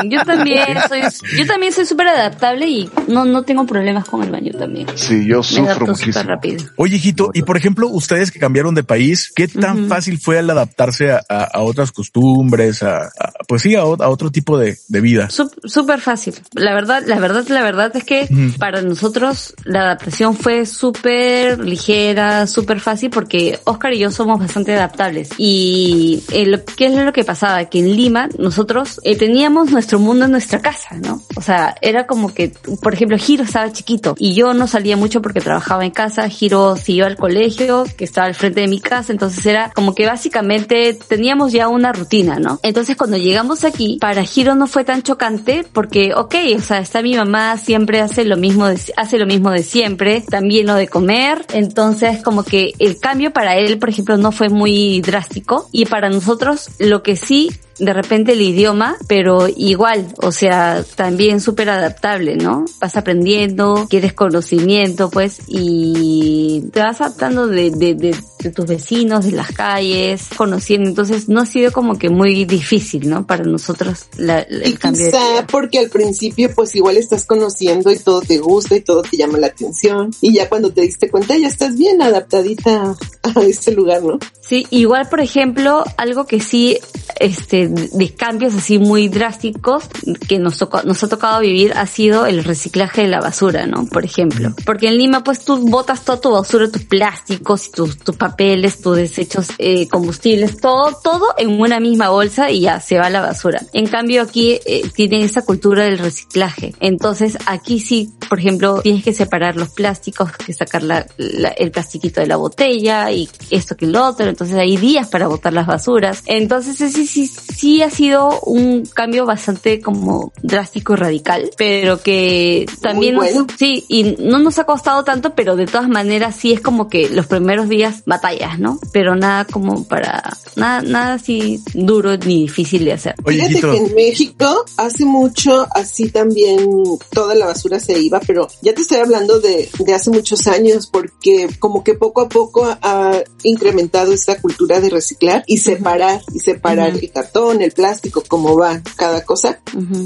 [0.05, 1.03] yo también soy,
[1.38, 4.87] yo también soy súper adaptable y no, no tengo problemas con el baño también.
[4.94, 6.22] Sí, yo sufro muchísimo.
[6.22, 6.64] Rápido.
[6.77, 10.51] Oye, hijito, y por ejemplo, ustedes que cambiaron de país, ¿qué tan fácil fue al
[10.51, 13.11] adaptarse a, otras costumbres, a,
[13.48, 15.29] pues sí, a, otro tipo de, vida?
[15.31, 16.35] Súper fácil.
[16.55, 22.46] La verdad, la verdad, la verdad es que para nosotros la adaptación fue súper ligera,
[22.46, 25.31] súper fácil porque Oscar y yo somos bastante adaptables.
[25.38, 27.64] Y eh, ¿qué es lo que pasaba?
[27.66, 31.22] Que en Lima nosotros eh, teníamos nuestro mundo en nuestra casa, ¿no?
[31.36, 35.22] O sea, era como que, por ejemplo, Giro estaba chiquito y yo no salía mucho
[35.22, 39.12] porque trabajaba en casa, Giro iba al colegio, que estaba al frente de mi casa,
[39.12, 42.60] entonces era como que básicamente teníamos ya una rutina, ¿no?
[42.62, 47.02] Entonces cuando llegamos aquí, para Giro no fue tan chocante porque, ok, o sea, está
[47.02, 50.88] mi mamá, siempre hace lo mismo de, hace lo mismo de siempre, también lo de
[50.88, 56.09] comer, entonces como que el cambio para él, por ejemplo, no fue muy drástico para
[56.09, 57.50] nosotros lo que sí
[57.83, 62.64] de repente el idioma, pero igual, o sea, también súper adaptable, ¿no?
[62.81, 69.33] Vas aprendiendo, quieres conocimiento, pues, y te vas adaptando de, de, de, tus vecinos, de
[69.33, 70.88] las calles, conociendo.
[70.88, 73.27] Entonces, no ha sido como que muy difícil, ¿no?
[73.27, 75.07] Para nosotros la, el y cambio.
[75.07, 79.16] Quizá porque al principio, pues, igual estás conociendo y todo te gusta y todo te
[79.16, 80.12] llama la atención.
[80.21, 84.21] Y ya cuando te diste cuenta, ya estás bien adaptadita a este lugar, ¿no?
[84.40, 86.79] Sí, igual, por ejemplo, algo que sí,
[87.18, 89.85] este, de cambios así muy drásticos
[90.28, 93.87] que nos, tocó, nos ha tocado vivir ha sido el reciclaje de la basura, ¿no?
[93.87, 94.54] Por ejemplo.
[94.66, 98.96] Porque en Lima, pues tú botas toda tu basura, tus plásticos, tus, tus papeles, tus
[98.96, 103.20] desechos eh, combustibles, todo, todo en una misma bolsa y ya se va a la
[103.20, 103.62] basura.
[103.72, 106.74] En cambio aquí eh, tienen esa cultura del reciclaje.
[106.80, 112.23] Entonces aquí sí, por ejemplo, tienes que separar los plásticos, que sacar la, el plastiquito
[112.23, 114.27] de la botella y esto que el otro.
[114.27, 116.23] Entonces hay días para botar las basuras.
[116.25, 122.64] Entonces sí, sí, sí ha sido un cambio bastante como drástico y radical, pero que
[122.81, 123.18] también
[123.59, 127.11] sí, y no nos ha costado tanto, pero de todas maneras sí es como que
[127.11, 128.81] los primeros días batallas, ¿no?
[128.95, 133.14] Pero nada como para, nada, nada así duro ni difícil de hacer.
[133.27, 136.66] Fíjate que en México hace mucho así también
[137.12, 140.87] toda la basura se iba, pero ya te estoy hablando de, de hace muchos años
[140.87, 146.40] porque como que poco a poco ha incrementado esta cultura de reciclar y separar y
[146.40, 149.61] separar el cartón, el plástico, cómo va cada cosa.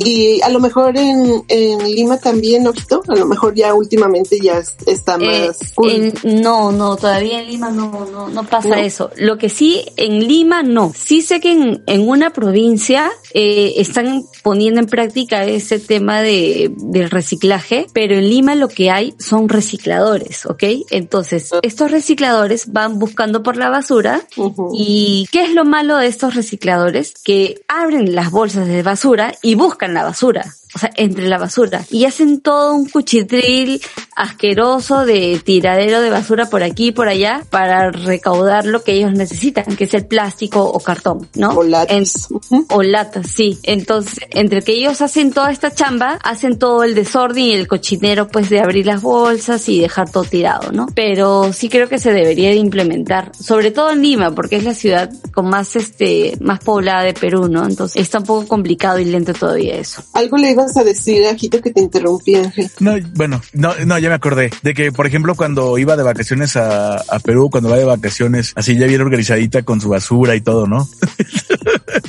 [0.05, 4.62] Y a lo mejor en, en Lima también, Ojito, a lo mejor ya últimamente ya
[4.87, 9.11] está eh, más no, no, todavía en Lima no, no, no pasa eso.
[9.16, 10.92] Lo que sí, en Lima no.
[10.94, 16.72] Sí sé que en, en una provincia eh, están poniendo en práctica ese tema de,
[16.76, 20.64] del reciclaje, pero en Lima lo que hay son recicladores, ¿ok?
[20.90, 21.61] Entonces, ah.
[21.62, 24.23] estos recicladores van buscando por la basura
[24.73, 27.14] y ¿qué es lo malo de estos recicladores?
[27.25, 31.87] Que abren las bolsas de basura y buscan la basura o sea, entre la basura.
[31.91, 33.81] Y hacen todo un cuchitril
[34.15, 39.12] asqueroso de tiradero de basura por aquí y por allá para recaudar lo que ellos
[39.12, 41.49] necesitan, que es el plástico o cartón, ¿no?
[41.53, 42.29] O latas.
[42.69, 43.59] o latas, sí.
[43.62, 48.29] Entonces, entre que ellos hacen toda esta chamba, hacen todo el desorden y el cochinero
[48.29, 50.89] pues de abrir las bolsas y dejar todo tirado, ¿no?
[50.95, 54.75] Pero sí creo que se debería de implementar, sobre todo en Lima, porque es la
[54.75, 57.65] ciudad con más este, más poblada de Perú, ¿no?
[57.65, 60.03] Entonces está un poco complicado y lento todavía eso.
[60.12, 62.70] Algo le iba a decir, Ajito, que te interrumpí, Ángel.
[62.81, 66.57] No, bueno, no, no, ya me acordé de que, por ejemplo, cuando iba de vacaciones
[66.57, 70.40] a, a Perú, cuando va de vacaciones, así ya bien organizadita con su basura y
[70.40, 70.88] todo, ¿no?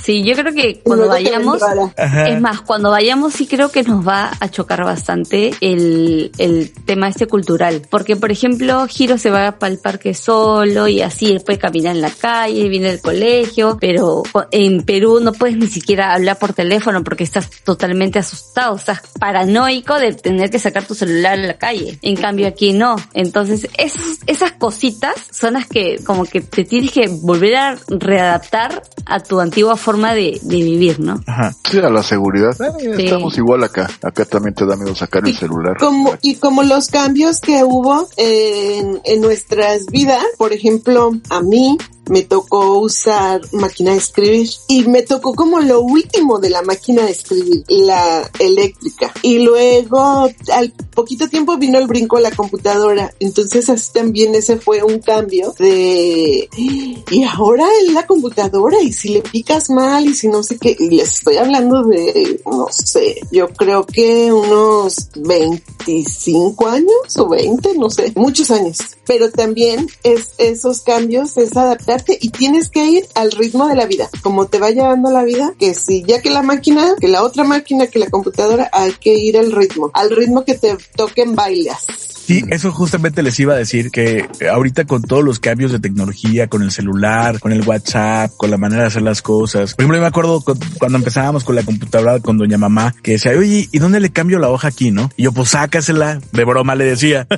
[0.03, 1.61] Sí, yo creo que cuando vayamos,
[1.97, 7.09] es más, cuando vayamos sí creo que nos va a chocar bastante el, el tema
[7.09, 7.81] este cultural.
[7.89, 12.01] Porque, por ejemplo, Giro se va para el parque solo y así puede caminar en
[12.01, 17.03] la calle, viene del colegio, pero en Perú no puedes ni siquiera hablar por teléfono
[17.03, 21.99] porque estás totalmente asustado, estás paranoico de tener que sacar tu celular a la calle.
[22.01, 22.95] En cambio aquí no.
[23.13, 29.19] Entonces, esas cositas son las que como que te tienes que volver a readaptar a
[29.19, 31.21] tu antigua forma de, vivir, ¿no?
[31.27, 31.53] Ajá.
[31.69, 32.55] Sí, a la seguridad.
[32.79, 33.89] Eh, estamos igual acá.
[34.01, 35.77] Acá también te da miedo sacar el celular.
[35.79, 41.77] Como, y como los cambios que hubo en, en nuestras vidas, por ejemplo, a mí
[42.09, 47.03] me tocó usar máquina de escribir y me tocó como lo último de la máquina
[47.03, 49.13] de escribir, la eléctrica.
[49.21, 53.13] Y luego al poquito tiempo vino el brinco a la computadora.
[53.19, 59.09] Entonces así también ese fue un cambio de, y ahora es la computadora y si
[59.09, 63.21] le picas mal y si no sé qué, y les estoy hablando de, no sé,
[63.31, 68.77] yo creo que unos 25 años o 20, no sé, muchos años.
[69.05, 73.85] Pero también es esos cambios, es adaptar y tienes que ir al ritmo de la
[73.85, 77.23] vida, como te va llevando la vida, que si ya que la máquina, que la
[77.23, 81.35] otra máquina, que la computadora, hay que ir al ritmo, al ritmo que te toquen
[81.35, 81.85] bailas.
[82.27, 86.47] Sí, eso justamente les iba a decir que ahorita con todos los cambios de tecnología,
[86.47, 89.75] con el celular, con el WhatsApp, con la manera de hacer las cosas.
[89.75, 90.43] Por ejemplo, yo me acuerdo
[90.77, 94.39] cuando empezábamos con la computadora con doña mamá que decía, oye, ¿y dónde le cambio
[94.39, 95.09] la hoja aquí, no?
[95.15, 96.19] Y yo, pues sácasela.
[96.33, 97.27] De broma le decía.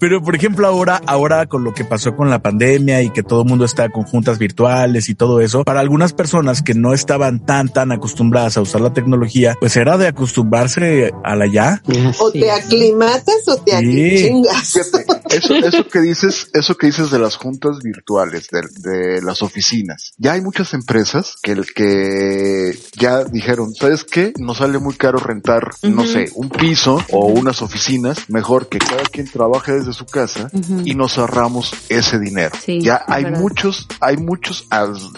[0.00, 3.42] Pero por ejemplo, ahora, ahora con lo que pasó con la pandemia y que todo
[3.42, 7.44] el mundo está con juntas virtuales y todo eso, para algunas personas que no estaban
[7.44, 11.82] tan, tan acostumbradas a usar la tecnología, pues era de acostumbrarse a la ya
[12.50, 14.76] aclimatas o te chingas.
[15.30, 20.12] Eso, eso que dices, eso que dices de las juntas virtuales, de, de, las oficinas.
[20.16, 24.32] Ya hay muchas empresas que el que ya dijeron, ¿sabes qué?
[24.38, 29.02] Nos sale muy caro rentar, no sé, un piso o unas oficinas, mejor que cada
[29.04, 30.50] quien trabaje desde su casa
[30.84, 32.56] y nos ahorramos ese dinero.
[32.66, 34.66] ya hay muchos, hay muchos,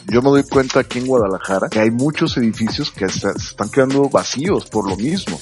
[0.09, 4.09] yo me doy cuenta aquí en Guadalajara que hay muchos edificios que se, están quedando
[4.09, 5.39] vacíos por lo mismo,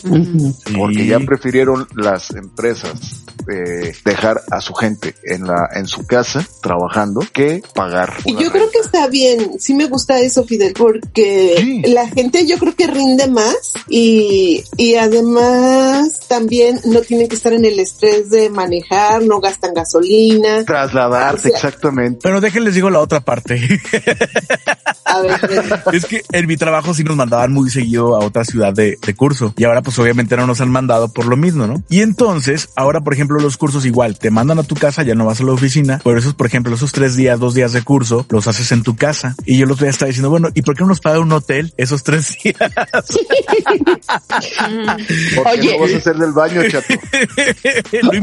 [0.77, 6.46] porque ya prefirieron las empresas eh, dejar a su gente en la en su casa
[6.62, 8.14] trabajando que pagar.
[8.24, 12.59] Y yo creo que está bien, sí me gusta eso Fidel, porque la gente yo
[12.59, 18.31] creo que rinde más y, y además también no tienen que estar en el estrés
[18.31, 20.64] de manejar, no gastan gasolina.
[20.64, 22.21] Trasladarse, exactamente.
[22.23, 23.55] Pero déjenles digo la otra parte.
[25.05, 25.40] a ver,
[25.93, 29.14] es que en mi trabajo sí nos mandaban muy seguido a otra ciudad de, de
[29.14, 31.83] curso y ahora pues obviamente no nos han mandado por lo mismo, ¿no?
[31.88, 35.25] Y entonces, ahora, por ejemplo, los cursos igual te mandan a tu casa, ya no
[35.27, 38.27] vas a la oficina, pero esos, por ejemplo, esos tres días, dos días de curso,
[38.31, 39.35] los haces en tu casa.
[39.45, 41.33] Y yo los voy a estar diciendo, bueno, ¿y por qué no nos paga un
[41.33, 42.57] hotel esos tres días?
[45.47, 46.87] Oye, no vas a hacer del baño, chato?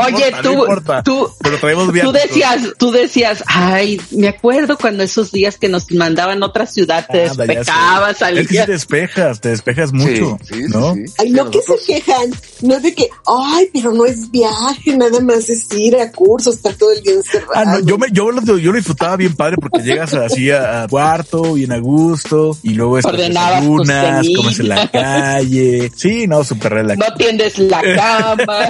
[0.06, 0.66] Oye, tú,
[1.04, 6.42] tú, pero tú decías, tú decías, ay, me acuerdo cuando esos días que nos mandaban
[6.44, 8.46] a otra ciudad, te ah, despejabas, salías.
[8.46, 10.38] Es que te despejas, te despejas mucho,
[10.70, 10.96] ¿no?
[11.18, 12.32] Ay, no que se quejan,
[12.62, 16.56] no es de que, ay, pero no es viaje, nada más es ir a cursos,
[16.56, 17.52] estar todo el día encerrado.
[17.56, 20.88] Ah, no, yo me, yo lo, yo lo disfrutaba bien padre porque llegas así a,
[20.90, 25.92] cuarto, bien a gusto, y luego estás desayunas, comes en la calle.
[25.96, 27.10] Sí, no, súper relajado.
[27.10, 28.68] No tiendes la cama.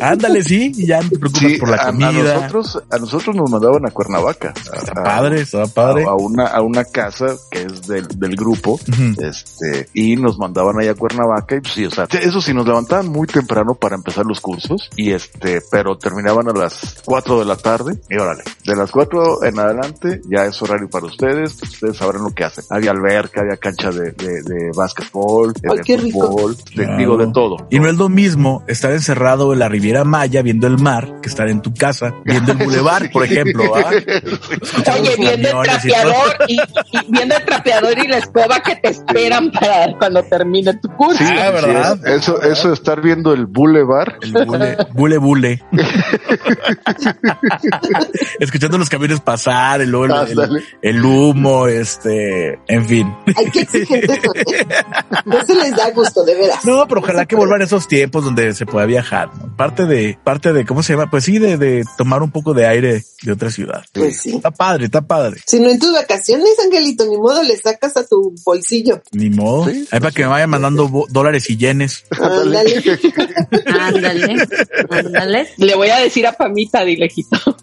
[0.00, 2.08] Ándale, sí, y ya no te preocupas por la comida.
[2.08, 4.52] A nosotros, a nosotros nos mandaban a Cuernavaca.
[4.56, 6.04] Está padre, está padre.
[6.04, 8.78] A, una, a una casa que es del, del grupo,
[9.18, 12.66] este, y nos mandaban allá a Cuernavaca, y pues sí, o sea, eso sí, nos
[12.66, 17.44] levantaban muy temprano para empezar los cursos y este, pero terminaban a las 4 de
[17.44, 21.72] la tarde y órale, de las 4 en adelante ya es horario para ustedes, pues
[21.72, 22.64] ustedes sabrán lo que hacen.
[22.70, 27.66] Había alberca, había cancha de, de, de básquetbol, de fútbol, de, digo de todo.
[27.70, 31.28] Y no es lo mismo estar encerrado en la Riviera Maya viendo el mar que
[31.28, 33.72] estar en tu casa viendo el bulevar, por ejemplo.
[33.72, 36.58] Oye, viendo el trapeador y,
[37.08, 41.24] viendo el trapeador y la escoba que te esperan para cuando termine tu curso.
[41.24, 42.06] Sí, ah, ¿verdad?
[42.06, 44.18] eso, eso de estar viendo el bulevar.
[44.22, 44.32] El
[44.92, 45.62] bule bule.
[48.40, 53.14] Escuchando los camiones pasar, el, el, el, el, humo, este, en fin.
[53.36, 54.18] Hay que exigentes.
[54.18, 56.64] Eso les da gusto, de veras.
[56.64, 59.30] No, pero ojalá que vuelvan esos tiempos donde se pueda viajar.
[59.34, 59.56] ¿no?
[59.56, 61.10] Parte de, parte de, ¿cómo se llama?
[61.10, 62.83] Pues sí, de, de tomar un poco de aire
[63.22, 63.84] de otra ciudad.
[63.92, 64.36] Pues sí.
[64.36, 65.40] Está padre, está padre.
[65.46, 69.02] Si no en tus vacaciones, Angelito, ni modo le sacas a tu bolsillo.
[69.12, 69.70] Ni modo.
[69.70, 69.86] ¿Sí?
[69.90, 72.04] Ahí para que me vayan mandando dólares y yenes.
[72.10, 72.82] Ándale.
[73.66, 74.46] Ándale.
[74.90, 75.48] Ándale.
[75.56, 77.56] Le voy a decir a Pamita, dilejito.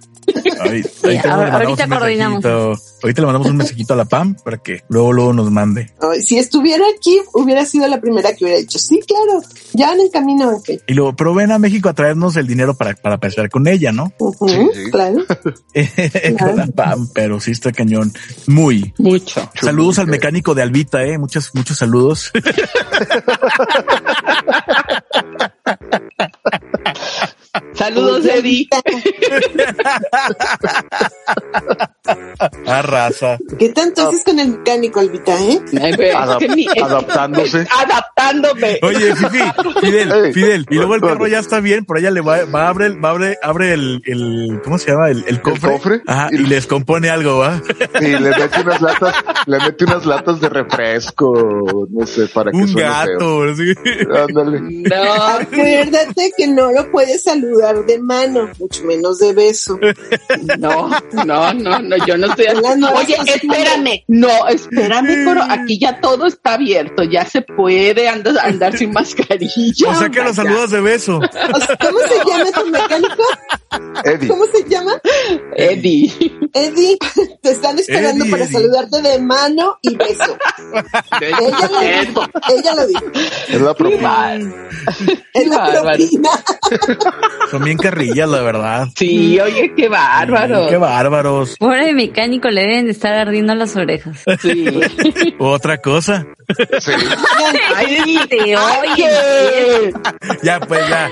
[0.61, 2.45] Ahí, ahí Sí, ahorita coordinamos.
[2.45, 5.91] Ahorita le mandamos un mensajito a la PAM para que luego, luego nos mande.
[5.99, 8.77] Ay, si estuviera aquí, hubiera sido la primera que hubiera dicho.
[8.77, 9.41] Sí, claro,
[9.73, 10.81] ya van en camino, Ángel.
[10.87, 13.91] Y luego, pero ven a México a traernos el dinero para, para pescar con ella,
[13.91, 14.13] ¿no?
[14.19, 14.91] Uh -huh, sí, sí.
[14.91, 15.25] Claro.
[16.37, 18.13] con la PAM, pero sí está cañón.
[18.47, 18.93] Muy.
[18.97, 19.49] Mucho.
[19.59, 21.17] Saludos al mecánico de Albita, eh.
[21.17, 22.31] Muchos, muchos saludos.
[27.81, 28.67] Saludos, Eddie.
[32.67, 33.39] A raza.
[33.57, 35.59] ¿Qué tanto haces con el mecánico, Albita, eh?
[36.15, 37.67] Adap es que adaptándose.
[37.79, 38.79] adaptándome.
[38.83, 39.39] Oye, Fifi,
[39.81, 40.65] Fidel, Fidel.
[40.69, 43.09] Y luego el carro ya está bien, por allá le va, va a abre, va
[43.09, 45.09] abre, abre el, el, ¿cómo se llama?
[45.09, 45.73] El, el cofre.
[45.73, 46.01] ¿El cofre?
[46.05, 47.61] Ajá, y, y les compone algo, ¿va?
[47.99, 49.15] Y le mete unas latas,
[49.47, 53.73] le mete unas latas de refresco, no sé, para que Un gato, sí.
[54.13, 54.61] Ándale.
[54.61, 55.13] No.
[55.13, 59.79] Acuérdate que no lo puedes saludar de mano, mucho menos de beso.
[60.57, 60.89] No,
[61.25, 62.91] no, no, no, yo no estoy hablando.
[62.93, 68.77] Oye, espérame, no, espérame, pero aquí ya todo está abierto, ya se puede andar, andar
[68.77, 69.89] sin mascarilla.
[69.89, 71.19] O sea que los saludas de beso.
[71.19, 73.23] O sea, ¿Cómo se llama tu mecánico?
[74.03, 74.27] Eddie.
[74.27, 75.01] ¿Cómo se llama?
[75.55, 76.11] Eddie.
[76.53, 76.97] Eddie,
[77.41, 78.53] te están esperando Eddie, para Eddie.
[78.53, 80.37] saludarte de mano y beso.
[81.21, 83.05] ella lo dijo, ella lo dijo.
[83.47, 84.39] Es la propina.
[85.33, 86.29] Es la propina.
[87.61, 88.87] Son bien carrillas, la verdad.
[88.95, 90.67] Sí, oye, qué bárbaro.
[90.67, 91.57] Qué bárbaros.
[91.59, 94.23] Pobre mecánico, le deben de estar ardiendo las orejas.
[94.41, 94.65] Sí.
[95.39, 96.25] Otra cosa.
[96.79, 96.91] Sí.
[97.75, 99.93] Ay, te oye.
[100.43, 101.11] Ya, pues ya.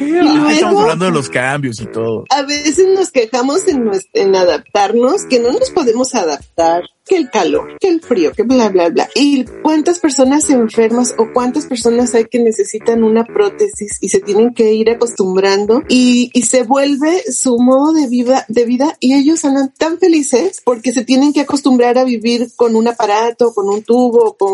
[0.00, 2.24] Y Estamos luego, hablando de los cambios y todo.
[2.30, 7.76] a veces nos quejamos en, en adaptarnos, que no nos podemos adaptar, que el calor,
[7.78, 9.08] que el frío, que bla, bla, bla.
[9.14, 14.54] Y cuántas personas enfermas o cuántas personas hay que necesitan una prótesis y se tienen
[14.54, 19.44] que ir acostumbrando y, y se vuelve su modo de vida, de vida y ellos
[19.44, 23.82] andan tan felices porque se tienen que acostumbrar a vivir con un aparato, con un
[23.84, 24.52] tubo, con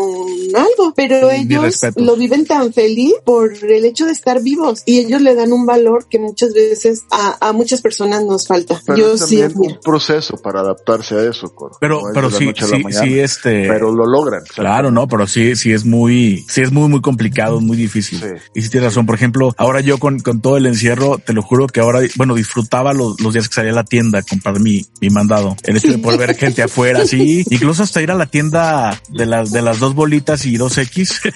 [0.55, 5.21] algo, pero ellos lo viven tan feliz por el hecho de estar vivos y ellos
[5.21, 8.79] le dan un valor que muchas veces a, a muchas personas nos falta.
[8.85, 11.77] Pero Yo es sí, un proceso para adaptarse a eso, Coro.
[11.79, 13.67] Pero, No pero sí, sí, sí, este.
[13.67, 14.45] Pero lo logran.
[14.45, 18.19] sea, Claro, no, pero sí, sí es muy, sí es muy, muy complicado, muy difícil.
[18.19, 18.25] Sí.
[18.55, 19.05] Y sí tienes razón.
[19.05, 22.35] Por ejemplo, ahora yo con, con todo el encierro, te lo juro que ahora, bueno,
[22.35, 25.55] disfrutaba los, los días que salía a la tienda a comprar mi, mi mandado.
[25.63, 27.43] El hecho de poder ver gente afuera, sí.
[27.49, 31.21] Incluso hasta ir a la tienda de las, de las dos bolitas y dos X.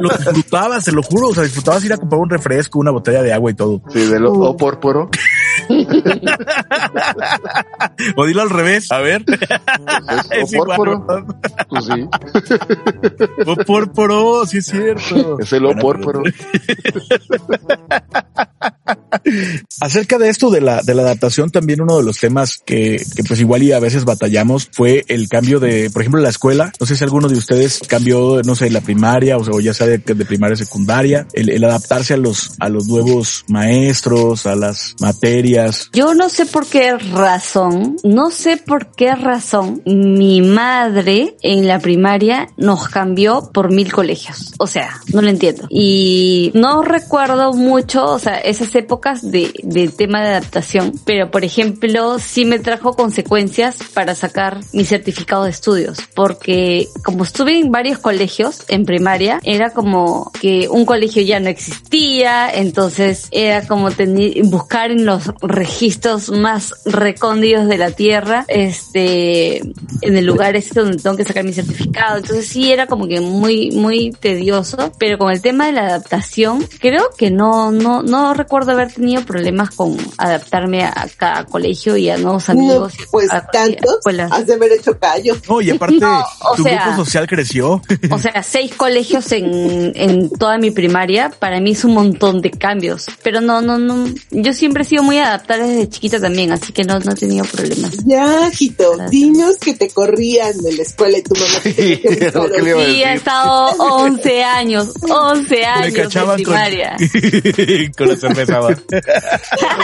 [0.00, 1.28] lo disfrutabas, te lo juro.
[1.28, 3.82] O sea, disfrutabas ir a comprar un refresco, una botella de agua y todo.
[3.92, 5.10] Sí, de lo o pórporo.
[8.16, 8.90] O dilo al revés.
[8.92, 9.24] A ver.
[10.30, 11.06] Es o pórporo.
[11.68, 12.08] Pues sí.
[13.46, 15.38] O pórporo, sí es cierto.
[15.38, 16.22] Es el o Bueno, pórporo.
[19.80, 23.24] Acerca de esto de la, de la adaptación, también uno de los temas que, que
[23.24, 26.72] pues igual y a veces batallamos fue el cambio de, por ejemplo, la escuela.
[26.78, 29.74] No sé si alguno de ustedes cambió, no sé, la primaria o, sea, o ya
[29.74, 34.46] sea de, de primaria a secundaria, el, el adaptarse a los, a los nuevos maestros,
[34.46, 35.90] a las materias.
[35.92, 41.78] Yo no sé por qué razón, no sé por qué razón mi madre en la
[41.78, 44.52] primaria nos cambió por mil colegios.
[44.58, 45.66] O sea, no lo entiendo.
[45.70, 51.44] Y no recuerdo mucho, o sea, esas épocas de, de tema de adaptación, pero por
[51.44, 57.70] ejemplo, sí me trajo consecuencias para sacar mi certificado de estudios, porque como estuve en
[57.70, 63.88] varios colegios en primaria, era como que un colegio ya no existía, entonces era como
[64.44, 70.98] buscar en los registros más recónditos de la tierra, este, en el lugar este donde
[70.98, 75.30] tengo que sacar mi certificado, entonces sí era como que muy, muy tedioso, pero con
[75.32, 79.96] el tema de la adaptación, creo que no, no, no recuerdo haber tenido problemas con
[80.18, 82.94] adaptarme a cada colegio y a nuevos amigos.
[82.98, 84.30] No, pues a- tantos, escuelas.
[84.32, 85.36] has de haber hecho callo.
[85.48, 86.24] No, y aparte, No,
[86.56, 87.82] tu sea- grupo social creció.
[88.10, 92.50] O sea, seis colegios en, en toda mi primaria, para mí es un montón de
[92.50, 93.06] cambios.
[93.22, 94.06] Pero no, no, no.
[94.30, 97.44] Yo siempre he sido muy adaptada desde chiquita también, así que no, no he tenido
[97.44, 97.92] problemas.
[98.04, 99.10] Ya, Jito, Gracias.
[99.10, 102.00] dinos que te corrían de la escuela y tu mamá te Sí,
[102.86, 106.96] Sí, he estado 11 años, 11 Me años de cachaban con, primaria.
[107.96, 108.60] con la cerveza.
[108.60, 108.76] va.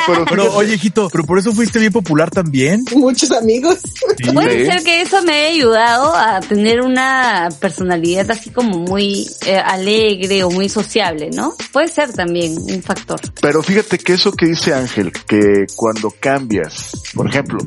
[0.07, 2.85] Pero, Pero oye, hijito, pero por eso fuiste bien popular también.
[2.95, 3.79] muchos amigos.
[4.23, 4.31] Sí.
[4.33, 9.57] Puede ser que eso me haya ayudado a tener una personalidad así como muy eh,
[9.57, 11.55] alegre o muy sociable, ¿no?
[11.73, 13.21] Puede ser también un factor.
[13.41, 17.59] Pero fíjate que eso que dice Ángel, que cuando cambias, por ejemplo,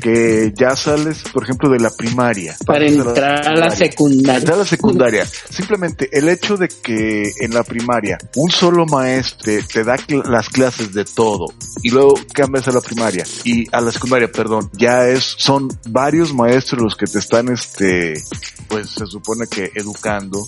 [0.00, 2.56] que ya sales, por ejemplo, de la primaria.
[2.64, 3.76] Para entrar a la secundaria.
[3.76, 4.38] secundaria.
[4.38, 5.26] Entrar a la secundaria.
[5.50, 10.24] Simplemente el hecho de que en la primaria un solo maestro te, te da cl-
[10.24, 11.46] las clases de todo
[11.82, 16.32] y luego cambias a la primaria y a la secundaria, perdón, ya es, son varios
[16.32, 18.14] maestros los que te están, este,
[18.68, 20.44] pues se supone que educando.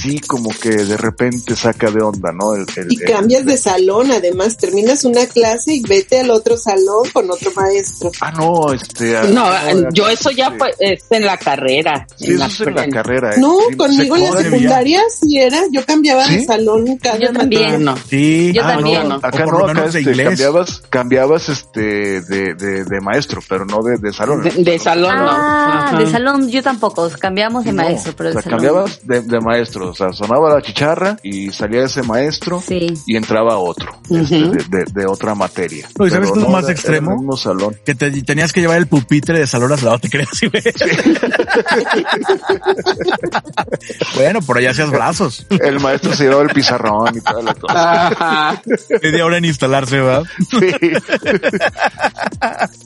[0.00, 2.54] Sí, como que de repente saca de onda, ¿no?
[2.54, 6.56] El, el- Y el- cambias de salón, además, terminas una clase y vete al otro
[6.56, 8.10] salón con otro maestro.
[8.20, 9.12] Ah, no, este.
[9.32, 9.46] No,
[9.92, 12.06] yo eso ya este, fue, es en la carrera.
[12.16, 13.34] Sí, eso es en la carrera.
[13.34, 13.38] ¿eh?
[13.38, 15.00] No, Sí, conmigo en la secundaria.
[15.20, 16.36] sí era, yo cambiaba ¿Sí?
[16.38, 17.84] de salón cada Yo también.
[17.84, 17.96] No.
[18.08, 18.52] Sí.
[18.54, 19.08] Yo Ah, también.
[19.08, 23.40] no, O acá por no, lo acá este, cambiabas, cambiabas este de, de, de maestro,
[23.48, 24.42] pero no de, de salón.
[24.42, 25.45] De, de salón Ah, no.
[25.96, 26.10] De Ajá.
[26.10, 28.58] salón yo tampoco, cambiamos de No, maestro, pero o sea, de salón.
[28.58, 32.92] cambiabas de, de maestro, o sea, sonaba la chicharra y salía ese maestro Sí.
[33.06, 35.88] y entraba otro, este, de, de, de otra materia.
[35.98, 37.10] No, ¿y sabes es lo más era- era extremo?
[37.12, 37.76] el mismo salón.
[37.84, 40.62] Que te tenías que llevar el pupitre de salón a salón, te creas, güey.
[44.14, 45.46] bueno, por allá hacías brazos.
[45.50, 48.06] El maestro se llevaba el pizarrón y toda la cosa.
[48.06, 48.62] Ajá.
[49.02, 50.24] Media hora en instalarse, ¿verdad?
[50.50, 50.70] Sí.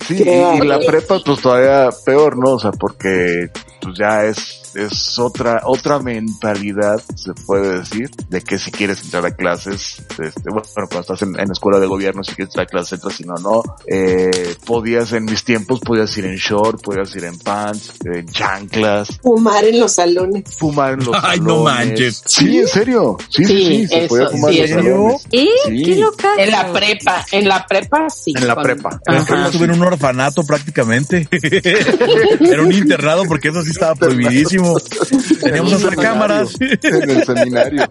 [0.06, 2.49] Sí, y, y la prepa pues todavía peor, ¿no?
[2.54, 8.58] O sea, porque pues ya es, es otra, otra mentalidad, se puede decir, de que
[8.58, 12.34] si quieres entrar a clases, este, bueno, cuando estás en, en escuela de gobierno, si
[12.34, 13.62] quieres entrar a clases, entras, si no, no.
[13.86, 19.18] Eh, podías, en mis tiempos, podías ir en short, podías ir en pants, en chanclas,
[19.22, 20.44] Fumar en los salones.
[20.56, 21.64] fumar en los Ay, no salones.
[21.88, 22.22] manches.
[22.26, 23.16] Sí, en serio.
[23.28, 25.26] Sí, sí, sí, Sí, se podía eso, fumar sí, en los salones.
[25.32, 25.46] ¿Eh?
[25.66, 25.82] Sí.
[25.84, 26.42] ¿Qué?
[26.44, 28.32] En la prepa, en la prepa sí.
[28.36, 29.00] En la prepa.
[29.06, 29.46] Que yo Ajá.
[29.46, 31.26] estuve en un orfanato prácticamente.
[32.40, 34.59] Era un internado porque eso sí estaba prohibidísimo.
[35.42, 36.50] Teníamos hasta cámaras.
[36.60, 37.86] en el seminario.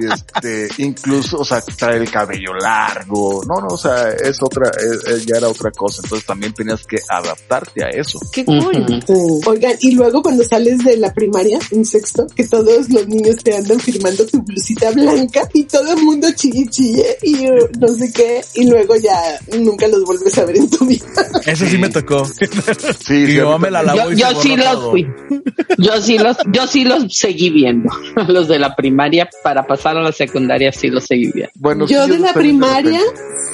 [0.00, 3.42] Y este, incluso, o sea, trae el cabello largo.
[3.46, 4.70] No, no, o sea, es otra,
[5.06, 6.00] es- ya era otra cosa.
[6.04, 8.18] Entonces también tenías que adaptarte a eso.
[8.32, 8.58] Qué cool.
[9.06, 9.40] Ujú.
[9.46, 13.56] Oigan, y luego cuando sales de la primaria, en sexto, que todos los niños te
[13.56, 18.12] andan firmando tu blusita blanca y todo el mundo chille chille y uh, no sé
[18.12, 19.18] qué, y luego ya
[19.58, 21.04] nunca los vuelves a ver en tu vida.
[21.46, 22.24] Eso sí me tocó.
[22.24, 24.90] Sí, sí, mamá me la lavó Yo, y yo sí los todo.
[24.90, 25.06] fui.
[25.78, 27.90] Yo sí los, yo sí los seguí viendo.
[28.28, 31.52] Los de la primaria para pasar a la secundaria sí los seguí viendo.
[31.56, 33.00] Bueno, sí, Yo de la de primaria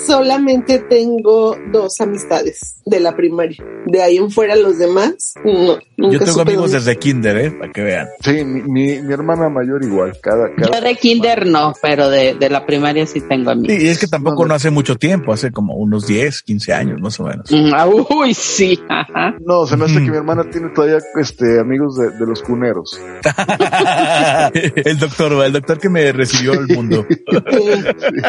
[0.06, 3.62] solamente tengo dos amistades de la primaria.
[3.86, 5.78] De ahí en fuera los demás, no.
[5.96, 7.50] Nunca Yo tengo amigos dónde- desde kinder, ¿eh?
[7.50, 8.06] Para que vean.
[8.22, 10.12] Sí, mi, mi, mi hermana mayor igual.
[10.22, 13.82] Cada, cada Yo de kinder no, pero de, de la primaria sí tengo Sí, amigos.
[13.82, 17.18] y es que tampoco no hace mucho tiempo, hace como unos 10, 15 años más
[17.18, 17.50] o menos.
[17.50, 19.34] Mm, ah, Uy, sí, ajá.
[19.44, 22.98] No, se me hace que mi hermana tiene todavía este amigos de, de los cuneros.
[24.54, 27.06] el doctor, el doctor que me recibió al mundo.
[27.08, 27.18] Sí,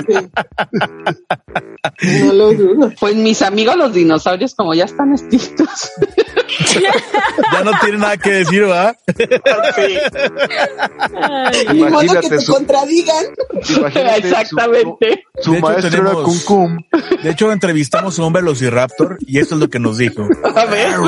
[0.07, 0.29] sí.
[2.25, 2.91] No lo dudo.
[2.99, 5.91] Pues mis amigos los dinosaurios como ya están extintos.
[7.53, 8.95] Ya no tiene nada que decir, ¿va?
[11.73, 13.25] Ni modo que te su, contradigan.
[13.61, 15.23] su- Exactamente.
[15.41, 16.77] Su, De hecho, maestro era Cum Cum.
[17.23, 20.27] De hecho, entrevistamos a un velociraptor y esto es lo que nos dijo.
[20.55, 20.95] A ver,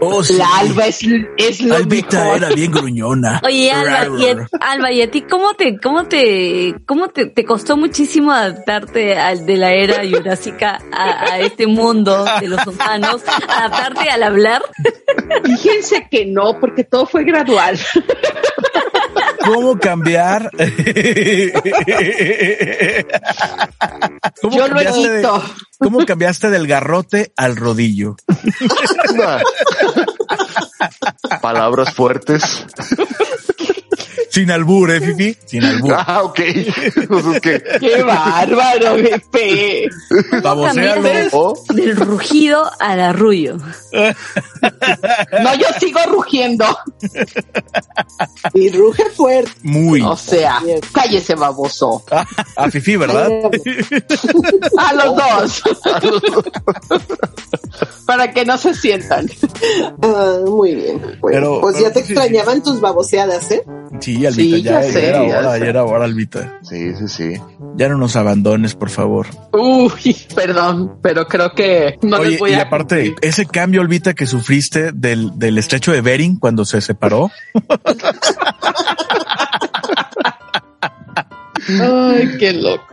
[0.00, 0.34] Oh, sí.
[0.34, 1.00] la alba es,
[1.36, 2.36] es lo Albita mejor.
[2.38, 3.40] era bien gruñona.
[3.44, 7.44] Oye, Alba, y a, Alba, ¿y a ti cómo te, cómo te, cómo te, te
[7.44, 13.22] costó muchísimo adaptarte al de la era jurásica a, a este mundo de los humanos,
[13.48, 14.62] adaptarte al hablar?
[15.44, 17.78] Fíjense que no, porque todo fue gradual.
[19.44, 20.50] ¿Cómo cambiar?
[24.42, 25.28] ¿Cómo Yo lo de-.
[25.78, 28.16] ¿Cómo cambiaste del garrote al rodillo?
[31.40, 32.66] Palabras fuertes.
[34.30, 35.36] Sin albur, ¿eh, Fifi?
[35.44, 35.94] Sin albur.
[36.06, 36.38] Ah, ok.
[36.96, 37.62] Entonces, ¿qué?
[37.80, 39.88] Qué bárbaro, Pepe.
[40.42, 40.94] Baboséalo.
[41.02, 41.54] Cambiar ¿O?
[41.70, 43.56] Del rugido al arrullo.
[45.42, 46.66] No, yo sigo rugiendo.
[48.52, 49.50] Y ruge fuerte.
[49.62, 50.02] Muy.
[50.02, 50.60] O sea,
[50.92, 52.04] cállese, baboso.
[52.56, 53.30] A Fifi, ¿verdad?
[54.76, 55.62] A los dos.
[58.06, 59.30] Para que no se sientan.
[60.02, 60.98] Ah, muy bien.
[61.20, 63.64] Bueno, Pero- pues pero ya te sí, extrañaban tus baboseadas, ¿eh?
[64.00, 65.60] Sí, Albita, Sí, ya, ya ya sé, era ya hora, sé.
[65.60, 66.58] ya era hora, Albita.
[66.62, 67.32] Sí, sí, sí.
[67.76, 69.26] Ya no nos abandones, por favor.
[69.52, 74.14] Uy, perdón, pero creo que no Oye, les voy y a aparte, ese cambio, Albita,
[74.14, 77.30] que sufriste del, del estrecho de Bering cuando se separó.
[81.80, 82.84] Ay, qué loco.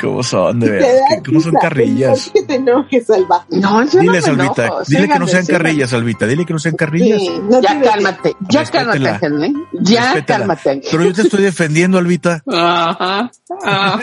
[0.00, 2.30] ¿Cómo son, de ¿Qué- ¿Cómo son carrillas?
[2.32, 3.44] que te enojes, Alba.
[3.50, 4.82] No, yo Diles, no me Albita, enojo.
[4.88, 5.64] dile que no sean síganme.
[5.64, 7.20] carrillas, Albita, dile que no sean carrillas.
[7.20, 8.92] Sí, no Ya te cálmate, ya Respétela.
[8.92, 9.52] cálmate, Ángel, ¿eh?
[9.80, 10.82] Ya cálmate.
[10.90, 12.42] Pero yo te estoy defendiendo, Albita.
[12.46, 13.30] Ajá,
[13.64, 14.00] ajá.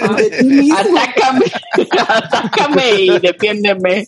[0.78, 1.46] Atácame,
[2.08, 4.08] atácame y defiéndeme.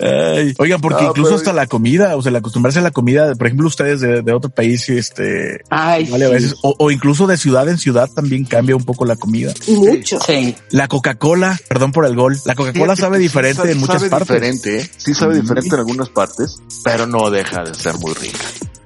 [0.00, 2.90] Ay, Oigan, porque No, incluso pero- hasta la comida, o sea, el acostumbrarse a la
[2.90, 6.90] comida, por ejemplo, ustedes de, de otro país, este, Ay, vale, a veces, o, o
[6.90, 9.29] incluso de ciudad en ciudad también cambia un poco la comida.
[9.68, 10.18] Mucho.
[10.20, 10.54] Sí.
[10.70, 14.28] La Coca-Cola, perdón por el gol, la Coca-Cola sabe diferente sabe- en muchas sabe partes.
[14.28, 14.90] diferente, ¿eh?
[14.96, 18.38] Sí sabe diferente en algunas partes, pero no deja de ser muy rica.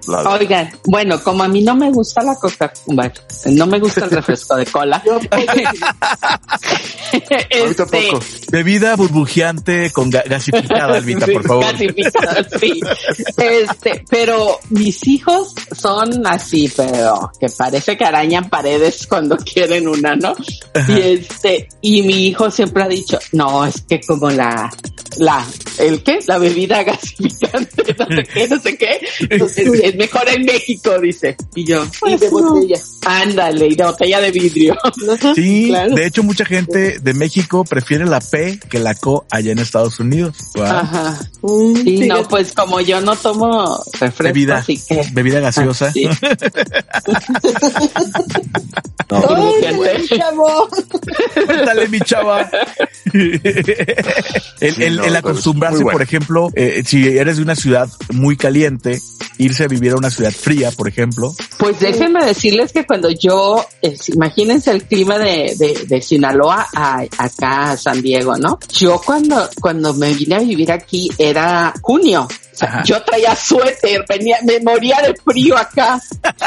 [0.08, 3.12] Oigan, bueno, como a mí no me gusta la coca, bueno,
[3.46, 5.02] no me gusta el refresco de cola.
[5.06, 8.20] Yo puedo decir, A mí tampoco.
[8.50, 11.64] Bebida burbujeante con ga- gasificada, Albita, por favor.
[11.72, 12.80] gasificada, sí.
[13.36, 20.16] Este, pero mis hijos son así, pero que parece que arañan paredes cuando quieren una,
[20.16, 20.34] ¿no?
[20.88, 24.70] Y este, y mi hijo siempre ha dicho, no, es que como la,
[25.18, 25.46] la,
[25.78, 26.18] ¿el qué?
[26.26, 29.00] La bebida gasificante, no sé qué, no sé qué.
[29.30, 31.36] Es, es mejor en México, dice.
[31.54, 32.32] Y yo, y pues de no.
[32.54, 32.80] botella.
[33.06, 34.76] Ándale, y de botella de vidrio.
[35.34, 35.94] Sí, claro.
[35.94, 39.98] de hecho mucha gente de México prefiere la P que la CO allá en Estados
[40.00, 40.36] Unidos.
[40.60, 41.18] Ajá.
[41.42, 45.02] Mm, Y no, pues como yo no tomo refresco, Bebida, así que.
[45.12, 45.92] bebida gaseosa.
[45.92, 46.08] Sí.
[49.10, 50.16] No, ¡Ay, burbujeante.
[50.18, 50.68] chavo!
[51.66, 52.50] Dale, mi chava.
[53.12, 53.40] el,
[54.74, 55.96] Sí, el- el acostumbrarse, bueno.
[55.96, 59.00] por ejemplo, eh, si eres de una ciudad muy caliente,
[59.38, 61.34] irse a vivir a una ciudad fría, por ejemplo.
[61.58, 67.00] Pues déjenme decirles que cuando yo, eh, imagínense el clima de, de, de Sinaloa a,
[67.18, 68.58] acá a San Diego, ¿no?
[68.76, 72.28] Yo cuando, cuando me vine a vivir aquí era junio.
[72.54, 72.82] O sea, Ajá.
[72.84, 76.00] yo traía suéter, venía, me moría de frío acá.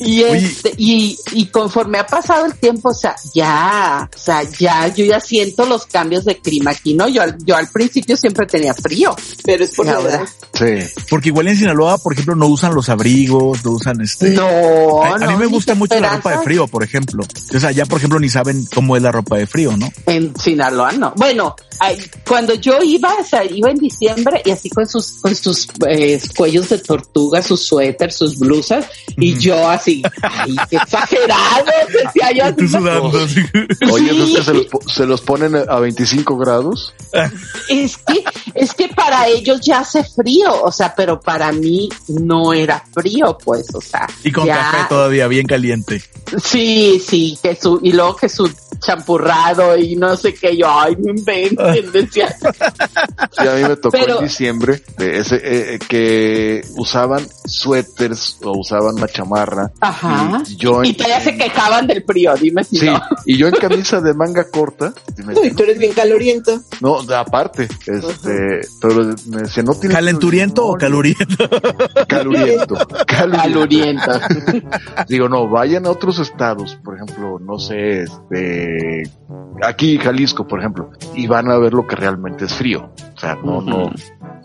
[0.00, 4.88] Y este, y, y conforme ha pasado el tiempo, o sea, ya, o sea, ya,
[4.88, 7.08] yo ya siento los cambios de clima aquí, ¿no?
[7.08, 9.14] Yo, al- yo al principio siempre tenía frío.
[9.44, 10.26] Pero es por ahora-.
[10.52, 10.64] Sí.
[11.10, 14.30] Porque igual en Sinaloa, por ejemplo, no usan los abrigos, no usan este.
[14.30, 17.24] No, a, a no, mí me gusta mucho la ropa de frío, por ejemplo.
[17.54, 19.88] O sea, ya, por ejemplo, ni saben cómo es la ropa de frío, ¿no?
[20.06, 21.12] En Sinaloa no.
[21.16, 25.34] Bueno, ay, cuando yo iba, o sea, iba en diciembre y así con sus, con
[25.34, 31.66] sus eh, cuellos de tortuga, sus suéteres, sus blusas, y yo así, ay, qué exagerado,
[31.92, 32.44] decía yo.
[32.44, 33.18] Así, sudando.
[33.18, 33.40] así.
[33.92, 34.22] Oye, Sí.
[34.32, 36.94] ¿es que se los, po- se los ponen a 25 grados?
[37.68, 38.24] Es que,
[38.54, 43.36] es que para ellos ya hace frío, o sea, pero para mí no era frío,
[43.42, 44.06] pues, o sea.
[44.24, 46.02] Y con ya- café todavía bien caliente.
[46.42, 50.96] Sí, sí, que su, y luego que su champurrado y no sé qué, yo, ay,
[50.98, 52.34] no inventen, decía.
[52.38, 58.38] Sí, a mí me tocó Pero- en diciembre de ese, eh, eh, que usaban suéteres
[58.42, 59.70] o usaban la chamarra.
[59.80, 60.42] Ajá.
[60.48, 63.00] Y yo Y todavía se quejaban del frío, dime si Sí, no.
[63.24, 64.92] y yo en camisa de manga corta.
[65.18, 66.60] y me Uy, tú eres bien caloriento.
[66.80, 69.96] no, de aparte, este, pero me decía, no tienes.
[69.96, 70.78] ¿Calenturiento o No?
[70.78, 71.48] Caluriento.
[72.08, 72.76] Caluriento.
[73.06, 74.10] Caluriento.
[75.08, 79.02] Digo, no, vayan a otros estados, por ejemplo, no sé, este,
[79.62, 82.90] aquí Jalisco, por ejemplo, y van a ver lo que realmente es frío.
[83.14, 83.90] O sea, no, no,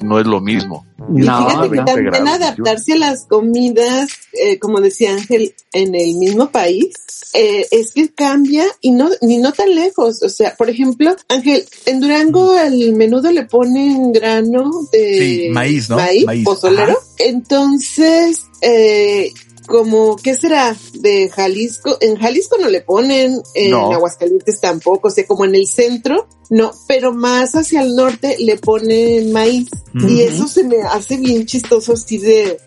[0.01, 0.85] no es lo mismo.
[1.15, 5.95] Y No, fíjate que también grados, adaptarse a las comidas, eh, como decía Ángel, en
[5.95, 6.93] el mismo país,
[7.33, 10.21] eh, es que cambia y no, ni no tan lejos.
[10.23, 15.89] O sea, por ejemplo, Ángel, en Durango al menudo le ponen grano de Sí, maíz,
[15.89, 15.95] ¿no?
[15.97, 16.91] Maíz, Maíz, pozolero.
[16.91, 16.99] ajá.
[17.19, 19.31] Entonces, eh,
[19.67, 20.75] como, ¿qué será?
[20.93, 23.91] De Jalisco, en Jalisco no le ponen, en No.
[23.91, 28.57] Aguascalientes tampoco, o sea, como en el centro, no, pero más hacia el norte le
[28.57, 29.69] ponen maíz.
[29.93, 32.57] Y eso se me hace bien chistoso así de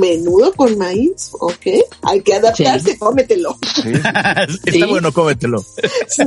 [0.00, 1.66] menudo con maíz, ¿ok?
[2.02, 3.56] Hay que adaptarse, cómetelo.
[3.82, 3.92] Sí.
[3.92, 4.82] Está Sí.
[4.84, 5.62] bueno, cómetelo.
[6.08, 6.22] Sí.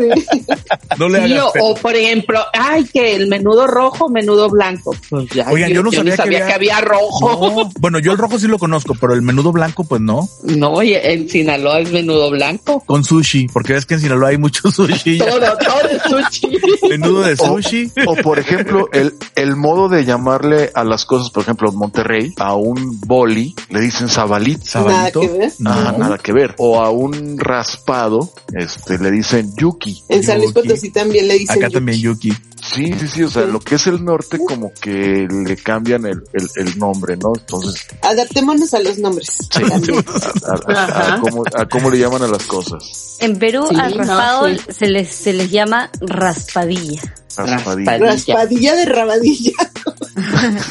[0.97, 4.95] No le hagas o, por ejemplo, ay, que el menudo rojo, menudo blanco.
[5.09, 7.30] Pues ya, Oigan, yo no ni sabía que había- que había rojo.
[7.63, 10.09] No, Bueno, yo el rojo sí lo conozco, pero el menudo blanco, pues ¿no?
[10.43, 12.82] No, y en Sinaloa es menudo blanco.
[12.86, 15.18] Con sushi, porque ves que en Sinaloa hay mucho sushi.
[15.20, 16.01] Todo, todo es
[16.32, 16.49] sushi.
[16.89, 17.91] Menudo de sushi.
[18.07, 22.34] O por ejemplo, el, el modo de llamarle a las cosas, por ejemplo, en Monterrey,
[22.38, 24.60] a un boli le dicen sabalit.
[24.60, 24.70] Nada
[25.12, 25.20] Sabalito.
[25.22, 25.51] que ver.
[25.66, 26.55] Ah, nada que ver.
[26.57, 30.03] O a un raspado, este, le dicen yuki.
[30.10, 30.51] En San Luis.
[30.51, 31.74] Potosí también le dicen Acá yuki.
[31.74, 32.34] también Yuki.
[32.74, 33.24] Sí, sí, sí.
[33.24, 37.17] O sea, lo que es el norte, como que le cambian el, el, el nombre,
[37.17, 37.34] ¿no?
[37.38, 39.28] Entonces, Adaptémonos a los nombres.
[39.51, 41.20] sí, a, a- a- a Ajá.
[41.22, 43.17] cómo, a cómo le llaman a las cosas.
[43.20, 44.57] En Perú Sí, al no, raspado sí.
[44.70, 47.01] se les se les llama raspadilla.
[47.38, 47.91] Raspadilla.
[47.91, 47.97] Raspadilla.
[48.11, 49.51] Raspadilla de rabadilla.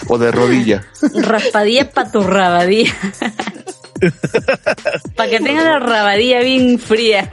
[0.08, 0.86] O de rodilla.
[1.14, 2.94] Raspadilla pa' tu rabadilla.
[5.16, 7.32] Para que tengan la rabadilla bien fría.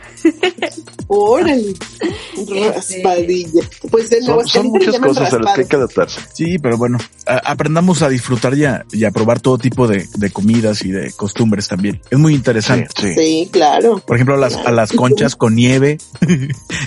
[1.07, 1.74] Órale.
[2.47, 3.61] Raspadilla.
[3.91, 6.20] Pues en Son, son muchas cosas a las que hay que adaptarse.
[6.34, 6.97] Sí, pero bueno,
[7.28, 10.91] a- aprendamos a disfrutar y a, y a probar todo tipo de, de comidas y
[10.91, 12.01] de costumbres también.
[12.09, 12.89] Es muy interesante.
[12.99, 13.13] Sí, sí.
[13.16, 13.99] Sí, claro.
[13.99, 15.97] Por ejemplo, a las, a las conchas con nieve.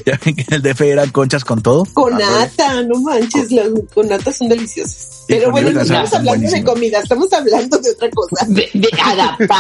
[0.07, 1.87] ya ven que en el DF eran conchas con todo.
[1.95, 5.24] Con nata, no manches, las con nata son deliciosas.
[5.29, 8.47] Pero bueno, no estamos hablando de comida, estamos hablando de otra cosa.
[8.49, 8.89] De, de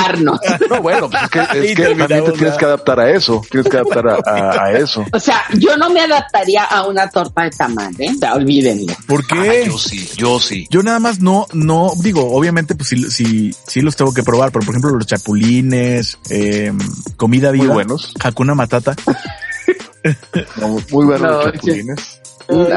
[0.08, 0.40] adaptarnos.
[0.70, 3.42] No, bueno, pues es que, es que también te tienes que adaptar a eso.
[3.50, 5.04] Tienes que adaptar a, a- a eso.
[5.12, 8.10] O sea, yo no me adaptaría a una torta de tamal, ¿eh?
[8.14, 8.94] O sea, olvídenlo.
[9.06, 9.64] ¿Por qué?
[9.66, 10.66] yo sí, yo sí.
[10.70, 14.50] Yo nada más no, no, digo, obviamente pues sí, sí, sí los tengo que probar,
[14.52, 16.72] pero por ejemplo los chapulines, eh,
[17.16, 18.14] comida Muy viva, buenos.
[18.22, 18.94] Hakuna Matata.
[20.56, 22.20] No, muy buenos No, los chapulines.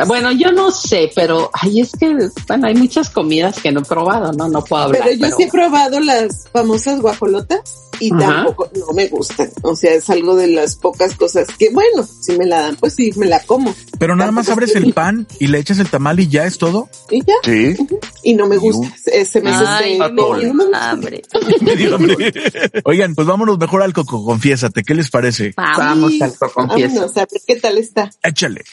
[0.08, 2.14] Bueno, yo no sé, pero ay, es que,
[2.48, 4.50] bueno, hay muchas comidas que no he probado, ¿no?
[4.50, 5.02] No puedo hablar.
[5.06, 7.62] Pero yo sí he probado las famosas guajolotas
[8.02, 8.26] y Ajá.
[8.44, 9.50] tampoco, no me gustan.
[9.62, 12.96] O sea, es algo de las pocas cosas que, bueno, si me la dan, pues
[12.96, 13.74] sí, me la como.
[13.98, 16.90] Pero nada más abres el pan y le echas el tamal y ya es todo.
[17.10, 17.76] Y ya, Sí.
[18.24, 18.94] y no me gusta.
[19.02, 21.22] Se, se me hace hambre.
[22.86, 25.54] Oigan, pues vámonos mejor al coco, confiésate, ¿qué les parece?
[25.56, 26.12] Vamos.
[26.12, 26.94] Sí, al confieso.
[26.96, 28.10] Vámonos a ver qué tal está.
[28.24, 28.64] Échale.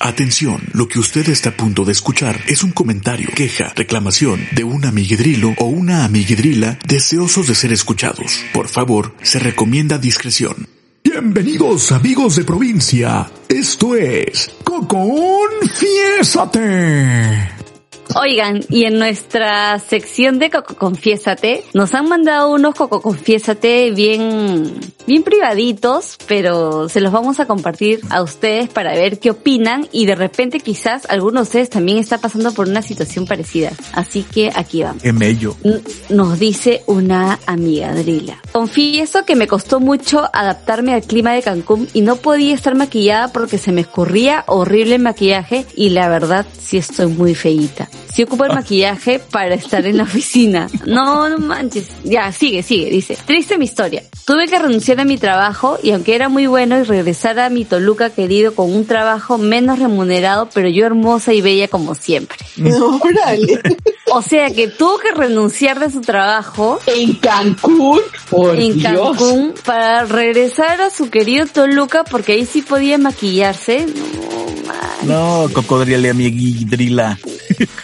[0.00, 4.64] Atención, lo que usted está a punto de escuchar es un comentario, queja, reclamación de
[4.64, 8.42] un amiguedrilo o una amiguedrila deseosos de ser escuchados.
[8.52, 10.68] Por favor, se recomienda discreción.
[11.02, 13.30] Bienvenidos amigos de provincia.
[13.48, 17.63] Esto es Coconfiésate.
[18.16, 24.72] Oigan, y en nuestra sección de Coco Confiésate, nos han mandado unos Coco Confiésate bien,
[25.04, 30.06] bien privaditos, pero se los vamos a compartir a ustedes para ver qué opinan y
[30.06, 33.72] de repente quizás alguno de ustedes también está pasando por una situación parecida.
[33.92, 35.02] Así que aquí vamos.
[35.02, 35.56] Qué mello.
[36.08, 38.40] Nos dice una amiga Drila.
[38.52, 43.32] Confieso que me costó mucho adaptarme al clima de Cancún y no podía estar maquillada
[43.32, 47.88] porque se me escurría horrible el maquillaje y la verdad sí estoy muy feíta.
[48.14, 50.68] Si ocupo el maquillaje para estar en la oficina.
[50.86, 51.88] No, no manches.
[52.04, 53.18] Ya, sigue, sigue, dice.
[53.26, 54.04] Triste mi historia.
[54.24, 57.64] Tuve que renunciar a mi trabajo y aunque era muy bueno y regresar a mi
[57.64, 62.38] Toluca querido con un trabajo menos remunerado, pero yo hermosa y bella como siempre.
[62.62, 63.60] Órale.
[64.12, 68.00] O sea que tuvo que renunciar de su trabajo En Cancún,
[68.30, 69.18] por en Dios.
[69.18, 73.86] Cancún para regresar a su querido Toluca porque ahí sí podía maquillarse.
[73.86, 74.44] No.
[75.06, 77.18] No, cocodrila, amiguidrila.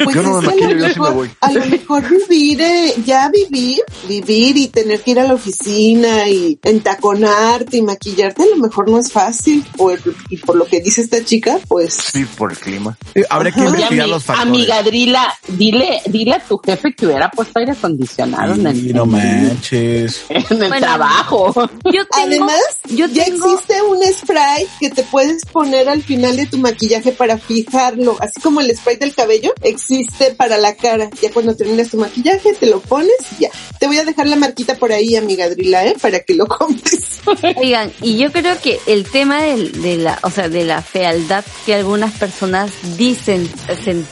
[0.02, 1.30] Pues Yo no me a maquillo, lo yo sí me mejor- voy.
[1.40, 6.28] A lo mejor vivir, eh, ya vivir, vivir y tener que ir a la oficina
[6.28, 9.64] y entaconarte y maquillarte, a lo mejor no es fácil.
[9.76, 9.98] Por,
[10.28, 12.96] y por lo que dice esta chica, pues Sí, por el clima.
[13.14, 14.48] Eh, Habrá que investigar los factores.
[14.50, 19.06] amiga Drila, dile, dile a tu jefe que hubiera puesto aire acondicionado en el, no
[19.06, 20.24] manches.
[20.28, 20.76] en el Bueno.
[20.78, 21.52] trabajo.
[21.84, 26.36] Yo tengo, Además, yo ya tengo, existe un spray que te puedes poner al final
[26.36, 29.99] de tu maquillaje para fijarlo, así como el spray del cabello existe
[30.36, 31.10] para la cara.
[31.22, 33.50] Ya cuando terminas tu maquillaje te lo pones y ya.
[33.78, 35.96] Te voy a dejar la marquita por ahí, amiga Drila, ¿eh?
[36.00, 37.20] Para que lo compres.
[37.56, 41.44] oigan, y yo creo que el tema del- de, la, o sea, de la fealdad
[41.66, 43.48] que algunas personas dicen
[43.84, 44.04] sen-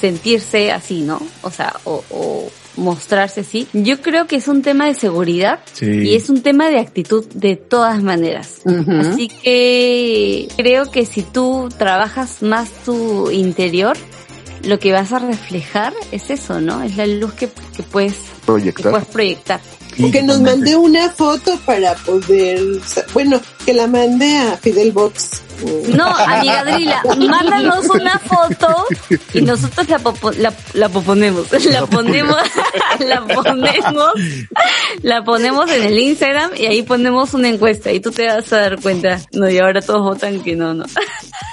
[0.00, 1.20] sentirse así, ¿no?
[1.42, 3.68] O sea, o, o mostrarse así.
[3.72, 5.86] Yo creo que es un tema de seguridad Sí.
[5.86, 8.60] y es un tema de actitud de todas maneras.
[8.64, 8.90] Ujú.
[8.90, 13.96] Así que creo que si tú trabajas más tu interior,
[14.66, 16.82] lo que vas a reflejar es eso, ¿no?
[16.82, 18.90] Es la luz que, que puedes, que Proyectar.
[18.90, 19.60] puedes proyectar.
[19.96, 22.60] Que nos mande una foto para poder,
[23.12, 25.42] bueno, que la mande a Fidel Box.
[25.94, 28.86] No, amiga Drila, mándanos una foto
[29.32, 32.36] y nosotros la, popo- la, la poponemos, la ponemos,
[32.98, 34.12] la ponemos,
[35.02, 38.56] la ponemos en el Instagram y ahí ponemos una encuesta y tú te vas a
[38.62, 39.20] dar cuenta.
[39.32, 40.84] No, y ahora todos votan que no, no.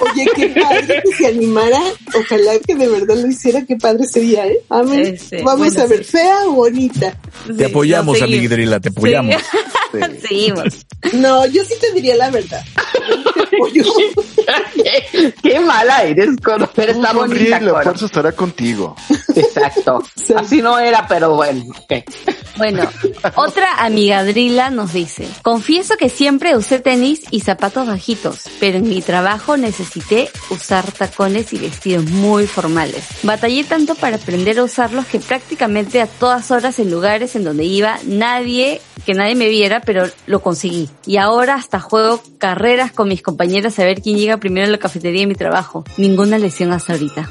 [0.01, 1.79] Oye, qué padre que se animara.
[2.17, 3.63] Ojalá que de verdad lo hiciera.
[3.65, 4.57] Qué padre sería, ¿eh?
[4.69, 5.13] Amén.
[5.15, 6.11] Ese, Vamos bueno, a ver, sí.
[6.11, 7.15] fea o bonita.
[7.55, 9.35] Te apoyamos, Sí, amiguidrila, te apoyamos.
[10.21, 10.85] Seguimos.
[11.13, 12.63] No, yo sí te diría la verdad.
[13.09, 13.83] Yo te apoyo.
[15.43, 17.83] Qué, mala eres, Coro, pero está bonita, Sonríe, la Coro.
[17.83, 18.95] fuerza estará contigo.
[19.35, 20.03] Exacto.
[20.15, 20.33] Sí.
[20.35, 21.65] Así no era, pero bueno.
[22.57, 22.83] Bueno,
[23.35, 29.01] otra amigadrila nos dice, confieso que siempre usé tenis y zapatos bajitos, pero en mi
[29.01, 33.03] trabajo necesité usar tacones y vestidos muy formales.
[33.23, 37.63] Batallé tanto para aprender a usarlos que prácticamente a todas horas en lugares en donde
[37.63, 40.89] iba nadie, que nadie me viera, pero lo conseguí.
[41.05, 44.77] Y ahora hasta juego carreras con mis compañeras a ver quién llega primero a la
[44.77, 45.83] cafetería de mi trabajo.
[45.97, 47.29] Ninguna lesión hasta ahorita.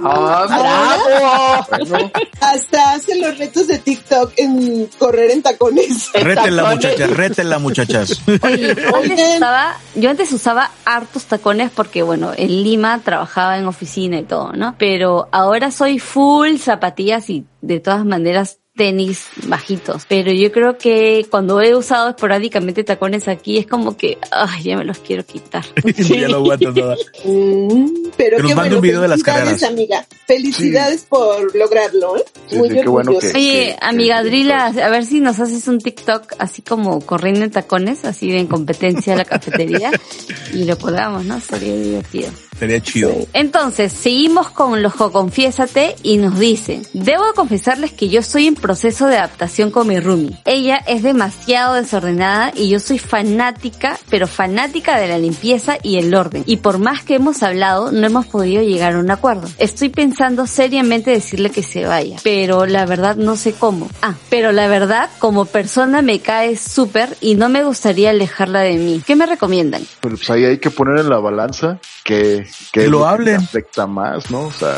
[0.00, 1.68] ¡Oh, bravo!
[2.40, 6.10] Hasta hacen los retos de TikTok en correr en tacones.
[6.14, 8.22] Rétenla, muchachas, rétenla, muchachas.
[8.42, 13.66] Oye, yo antes usaba, yo antes usaba hartos tacones porque, bueno, en Lima trabajaba en
[13.66, 14.76] oficina y todo, ¿no?
[14.78, 20.04] Pero ahora soy full zapatillas y de todas maneras tenis bajitos.
[20.08, 24.78] Pero yo creo que cuando he usado esporádicamente tacones aquí es como que, ay, ya
[24.78, 25.64] me los quiero quitar.
[25.84, 26.96] ya no aguantas nada.
[27.24, 29.62] Mm, pero Que nos qué mande bueno, un video de las felicidades, carreras.
[29.64, 30.06] amiga.
[30.26, 32.24] Felicidades por lograrlo, ¿eh?
[32.46, 35.78] Sí, Muy sí, qué bueno que- Oye, amiga Drila, a ver si nos haces un
[35.80, 39.90] TikTok así como corriendo en tacones, así de en competencia a la cafetería
[40.54, 41.40] y lo colgamos, ¿no?
[41.40, 42.28] Sería divertido.
[42.58, 43.14] Sería chido.
[43.32, 49.06] Entonces, seguimos con los Confiésate y nos dicen, debo confesarles que yo estoy en proceso
[49.06, 50.36] de adaptación con mi roomie.
[50.44, 56.14] Ella es demasiado desordenada y yo soy fanática, pero fanática de la limpieza y el
[56.14, 56.42] orden.
[56.46, 59.48] Y por más que hemos hablado, no hemos podido llegar a un acuerdo.
[59.58, 63.88] Estoy pensando seriamente decirle que se vaya, pero la verdad no sé cómo.
[64.02, 68.74] Ah, pero la verdad, como persona me cae súper y no me gustaría alejarla de
[68.74, 69.02] mí.
[69.06, 69.82] ¿Qué me recomiendan?
[70.00, 73.36] Pero pues ahí hay que poner en la balanza que, Que lo que hablen.
[73.36, 74.42] afecta más, ¿no?
[74.42, 74.76] O sea,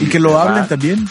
[0.00, 1.08] Y que lo hablen va- también.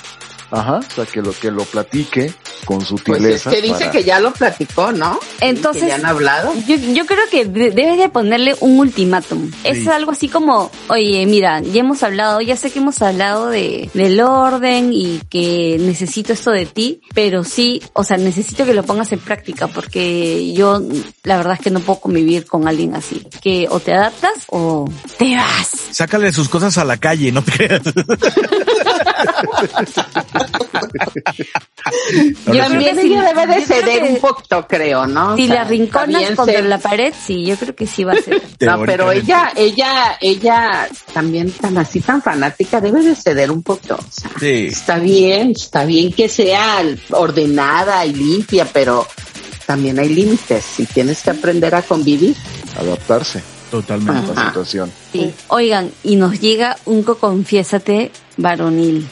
[0.52, 2.34] Ajá, o sea, que lo que lo platique
[2.66, 3.50] con Pues es sutileza.
[3.52, 5.20] que dice para- que ya lo platicó, ¿no?
[5.42, 6.54] Entonces- Que ya han hablado.
[6.68, 9.52] Yo, yo creo que de- debes de ponerle un ultimátum.
[9.64, 13.90] Es algo así como, oye, mira, ya hemos hablado, ya sé que hemos hablado de
[13.94, 18.84] del orden y que necesito esto de ti, pero sí, o sea, necesito que lo
[18.84, 20.82] pongas en práctica porque yo
[21.24, 23.26] la verdad es que no puedo convivir con alguien así.
[23.42, 25.70] Que o te adaptas o te vas.
[25.92, 27.82] Sácale sus cosas a la calle, no te creas.
[32.48, 33.10] Yo Ahora sí.
[33.10, 35.36] debe de creo ceder un poquito, creo, ¿no?
[35.36, 38.14] Si O sea, la rinconas contra ser- la pared, sí, yo creo que sí va
[38.14, 38.42] a ser.
[38.62, 43.96] No, pero ella, ella, ella también tan así, tan fanática, debe de ceder un poco.
[43.96, 44.68] O sea, Sí.
[44.72, 46.82] está bien, está bien que sea
[47.12, 49.06] ordenada y limpia, pero
[49.66, 52.36] también hay límites y tienes que aprender a convivir.
[52.80, 53.44] adaptarse
[53.82, 54.32] Totalmente.
[54.32, 54.50] a la Ajá.
[54.50, 54.92] situación.
[55.12, 55.34] Sí.
[55.48, 59.08] Oigan, y nos llega un confiésate varonil.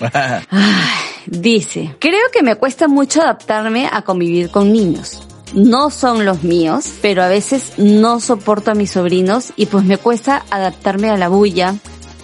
[1.26, 5.20] Dice, creo que me cuesta mucho adaptarme a convivir con niños.
[5.54, 9.96] No son los míos, pero a veces no soporto a mis sobrinos y pues me
[9.98, 11.74] cuesta adaptarme a la bulla,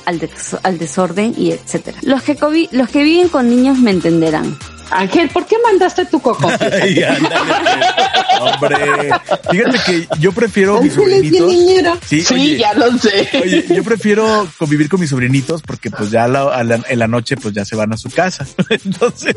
[0.07, 1.99] al, des- al desorden y etcétera.
[2.03, 2.36] Los que,
[2.72, 4.57] los que viven con niños me entenderán.
[4.91, 6.49] Ángel, ¿por qué mandaste tu coco?
[6.83, 7.37] Ay, ándale,
[8.41, 8.76] hombre.
[9.51, 11.49] Fíjate que yo prefiero mis sobrinitos.
[11.49, 11.97] niñera.
[12.07, 13.28] Sí, Sí, oye, ya lo sé.
[13.43, 17.09] Oye, yo prefiero convivir con mis sobrinitos porque pues ya la- a la- en la
[17.09, 18.47] noche pues ya se van a su casa.
[18.70, 19.37] Entonces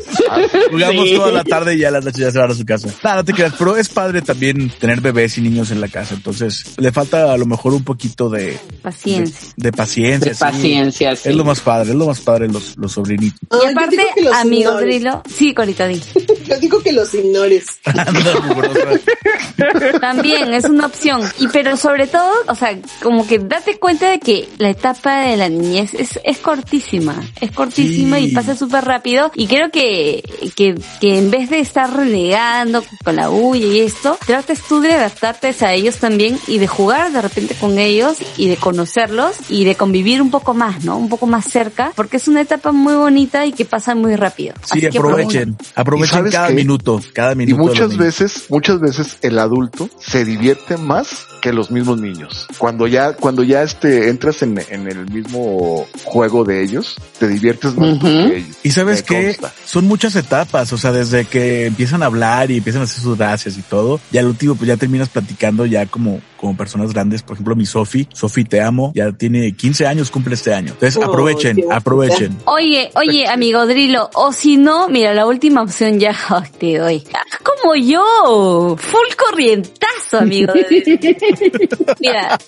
[0.70, 1.14] jugamos Sí.
[1.16, 2.88] toda la tarde y ya a la noche ya se van a su casa.
[3.02, 6.14] Nada, no te creas, pero es padre también tener bebés y niños en la casa.
[6.14, 9.48] Entonces le falta a lo mejor un poquito de, Paciencia.
[9.56, 10.32] de paciencia.
[10.32, 11.28] De paciencia, sí.
[11.30, 13.38] Es lo más padre, es lo más padre los, los sobrinitos.
[13.62, 14.86] Y aparte, digo que los amigo ignores.
[14.86, 16.00] Drilo, sí, Corita, di.
[16.46, 17.66] Yo digo que los ignores.
[20.00, 21.22] También es una opción.
[21.38, 25.36] Y pero sobre todo, o sea, como que date cuenta de que la etapa de
[25.36, 27.14] la niñez es, es cortísima.
[27.40, 28.26] Es cortísima Sí.
[28.26, 29.30] y pasa súper rápido.
[29.34, 30.22] Y creo que,
[30.54, 34.92] que, que en vez de estar renegando con la bulla y esto, trates tú de
[34.92, 39.64] adaptarte a ellos también y de jugar de repente con ellos y de conocerlos y
[39.64, 40.96] de convivir un poco más, ¿no?
[40.98, 44.54] Un poco más cerca, porque es una etapa muy bonita y que pasa muy rápido.
[44.64, 46.54] Sí, Así que aprovechen, ¿Y aprovechen cada qué?
[46.54, 47.58] minuto, cada Y minuto.
[47.58, 52.48] los muchas veces, muchas veces el adulto se divierte más que los mismos niños.
[52.58, 57.76] Cuando ya, cuando ya este, entras en, en el mismo juego de ellos, te diviertes
[57.76, 58.56] más que ellos.
[58.64, 62.82] Y sabes que son muchas etapas, o sea, desde que empiezan a hablar y empiezan
[62.82, 66.20] a hacer sus gracias y todo, y al último pues ya terminas platicando ya como,
[66.36, 70.34] como personas grandes, por ejemplo mi Sofi, Sofi te amo, ya tiene 15 años, cumple
[70.34, 70.72] este año.
[70.72, 72.36] Entonces Oh, aprovechen, aprovechen.
[72.46, 76.12] Oye, oye, amigo Drilo, o si no, mira, la última opción ya
[76.58, 77.04] te doy.
[77.12, 80.52] Haz como yo, full corrientazo, amigo.
[82.00, 82.38] Mira,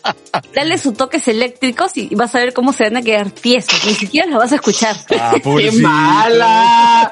[0.55, 3.85] dale sus toques eléctricos y vas a ver cómo se van a quedar tiesos.
[3.87, 4.97] Ni siquiera los vas a escuchar.
[5.19, 7.11] Ah, ¡Qué mala!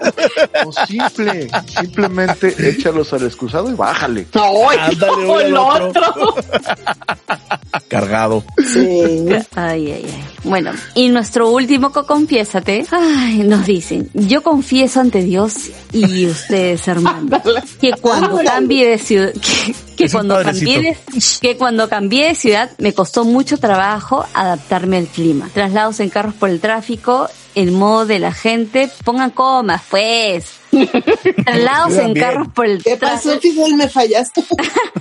[0.64, 4.26] O simple, simplemente échalos al excusado y bájale.
[4.34, 6.02] ¡Ay, Ándale, no, el otro.
[6.20, 6.34] otro!
[7.88, 8.44] Cargado.
[8.72, 9.26] Sí.
[9.54, 10.24] Ay, ay, ay.
[10.44, 17.42] Bueno, y nuestro último confiésate, ay, nos dicen, yo confieso ante Dios y ustedes, hermanos,
[17.80, 20.96] que cuando cambié de ciudad, que, que cuando cambié de,
[21.40, 25.48] que cuando cambié de ciudad me costó mucho trabajo adaptarme al clima.
[25.52, 30.44] Traslados en carros por el tráfico, el modo de la gente, pongan comas, pues.
[31.44, 33.30] Traslados en carros por el ¿Qué tráfico.
[33.34, 33.74] pasó, Fidel?
[33.76, 34.44] Me fallaste.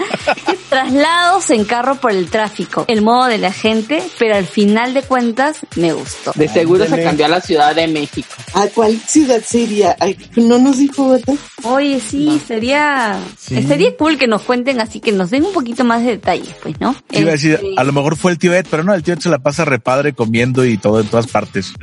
[0.70, 5.04] Traslados en carro por el tráfico, el modo de la gente, pero al final de
[5.04, 6.32] cuentas me gustó.
[6.36, 8.28] De seguro se cambió a la Ciudad de México.
[8.54, 9.96] ¿A cuál ciudad sería?
[10.00, 11.36] Ay, no nos dijo, ¿verdad?
[11.64, 13.58] Oye, sí, sería, Sí.
[13.58, 16.80] estaría cool que nos cuenten así, que nos den un poquito más de detalles, pues,
[16.80, 16.94] ¿no?
[17.10, 19.04] Sí, iba a decir, Este, a lo mejor fue el tío Ed, pero no, el
[19.04, 21.74] tío Ed se la pasa repadre comiendo y todo en todas partes.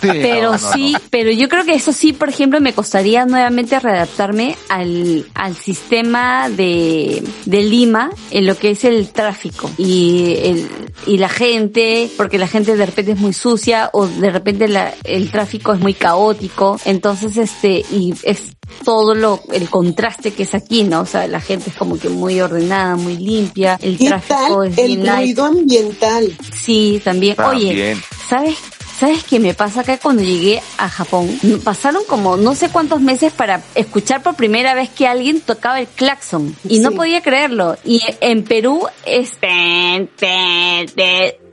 [0.00, 5.26] pero sí, pero yo creo que eso sí, por ejemplo, me costaría nuevamente readaptarme al,
[5.34, 10.68] al sistema de, de Lima en lo que es el tráfico y el,
[11.06, 14.94] y la gente, porque la gente de repente es muy sucia o de repente la,
[15.04, 18.52] el tráfico es muy caótico, entonces este, y es
[18.84, 21.00] todo lo, el contraste que es aquí, ¿no?
[21.00, 24.68] O sea, la gente es como que muy ordenada, muy limpia, el ¿Qué tráfico tal
[24.68, 25.24] es el bien light.
[25.26, 26.32] ruido ambiental?
[26.54, 27.36] Sí, también.
[27.40, 28.02] Oye, También.
[28.28, 28.56] ¿sabes?
[28.98, 31.28] ¿Sabes qué me pasa acá cuando llegué a Japón?
[31.64, 35.88] Pasaron como no sé cuántos meses para escuchar por primera vez que alguien tocaba el
[35.88, 37.76] claxon y no podía creerlo.
[37.84, 39.32] Y en Perú es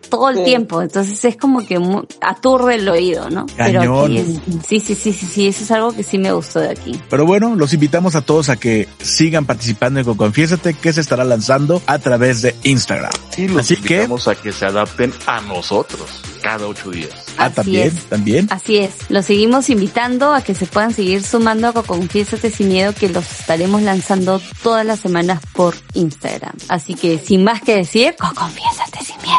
[0.10, 0.44] todo el Sí.
[0.44, 3.46] tiempo, entonces es como que mu- aturde el oído, ¿no?
[3.56, 4.06] Pero Cañón.
[4.06, 4.28] aquí es,
[4.68, 7.00] sí, sí, sí, sí, sí, eso es algo que sí me gustó de aquí.
[7.12, 11.24] Pero bueno, los invitamos a todos a que sigan participando en Confiésate, que se estará
[11.24, 13.12] lanzando a través de Instagram.
[13.38, 17.10] Y los Así que- invitamos a que se adapten a nosotros cada ocho días.
[17.38, 18.06] Ah, Así también, es.
[18.06, 18.48] también.
[18.52, 22.94] Así es, los seguimos invitando a que se puedan seguir sumando a Confiésate sin miedo
[22.94, 26.54] que los estaremos lanzando todas las semanas por Instagram.
[26.68, 29.38] Así que sin más que decir, Confiésate sin miedo.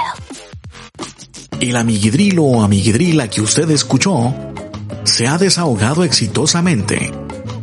[1.60, 4.34] El amiguidrilo o amiguidrila que usted escuchó
[5.04, 7.12] se ha desahogado exitosamente.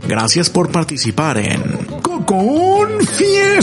[0.08, 1.62] Gracias por participar en
[2.26, 3.58] Confiésate.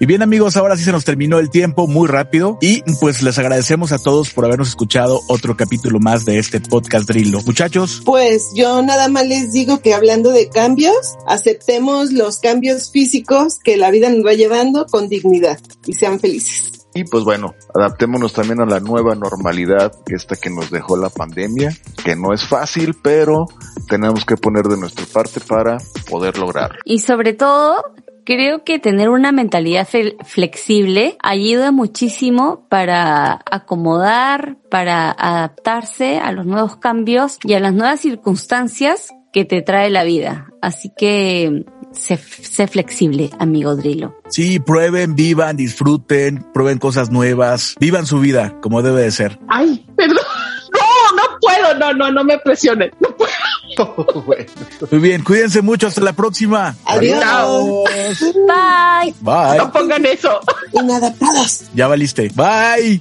[0.00, 3.36] Y bien amigos, ahora sí se nos terminó el tiempo muy rápido y pues les
[3.36, 7.40] agradecemos a todos por habernos escuchado otro capítulo más de este podcast Drilo.
[7.44, 13.58] Muchachos, Pues yo nada más les digo que hablando de cambios, aceptemos los cambios físicos
[13.58, 16.86] que la vida nos va llevando con dignidad y sean felices.
[16.94, 21.76] Y pues bueno, adaptémonos también a la nueva normalidad, esta que nos dejó la pandemia,
[22.04, 23.46] que no es fácil, pero
[23.88, 25.78] tenemos que poner de nuestra parte para
[26.08, 26.78] poder lograrlo.
[26.84, 27.82] Y sobre todo,
[28.28, 36.44] creo que tener una mentalidad fe- flexible ayuda muchísimo para acomodar, para adaptarse a los
[36.44, 40.48] nuevos cambios y a las nuevas circunstancias que te trae la vida.
[40.60, 44.14] Así que sé, sé flexible, amigo Drilo.
[44.28, 49.38] sí, prueben, vivan, disfruten, prueben cosas nuevas, vivan su vida como debe de ser.
[49.48, 50.18] Ay, perdón.
[50.70, 51.78] No, no puedo.
[51.78, 52.90] No, no, no me presionen.
[53.00, 53.30] No puedo.
[54.90, 56.74] Muy bien, cuídense mucho, hasta la próxima.
[56.84, 57.78] Adiós.
[58.20, 59.14] Bye.
[59.20, 59.58] Bye.
[59.58, 60.40] No pongan eso.
[60.72, 61.62] Inadaptados.
[61.74, 62.30] Ya valiste.
[62.34, 63.00] Bye.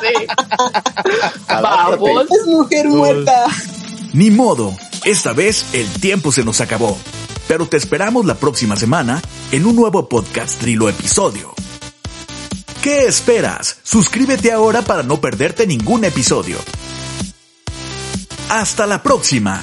[0.00, 0.26] Sí.
[1.48, 2.26] Vamos.
[2.30, 3.46] Es mujer muerta.
[4.12, 4.72] Ni modo,
[5.04, 6.96] esta vez el tiempo se nos acabó.
[7.48, 9.20] Pero te esperamos la próxima semana
[9.52, 11.52] en un nuevo podcast Drilo episodio.
[12.82, 13.78] ¿Qué esperas?
[13.82, 16.58] Suscríbete ahora para no perderte ningún episodio.
[18.48, 19.62] Hasta la próxima.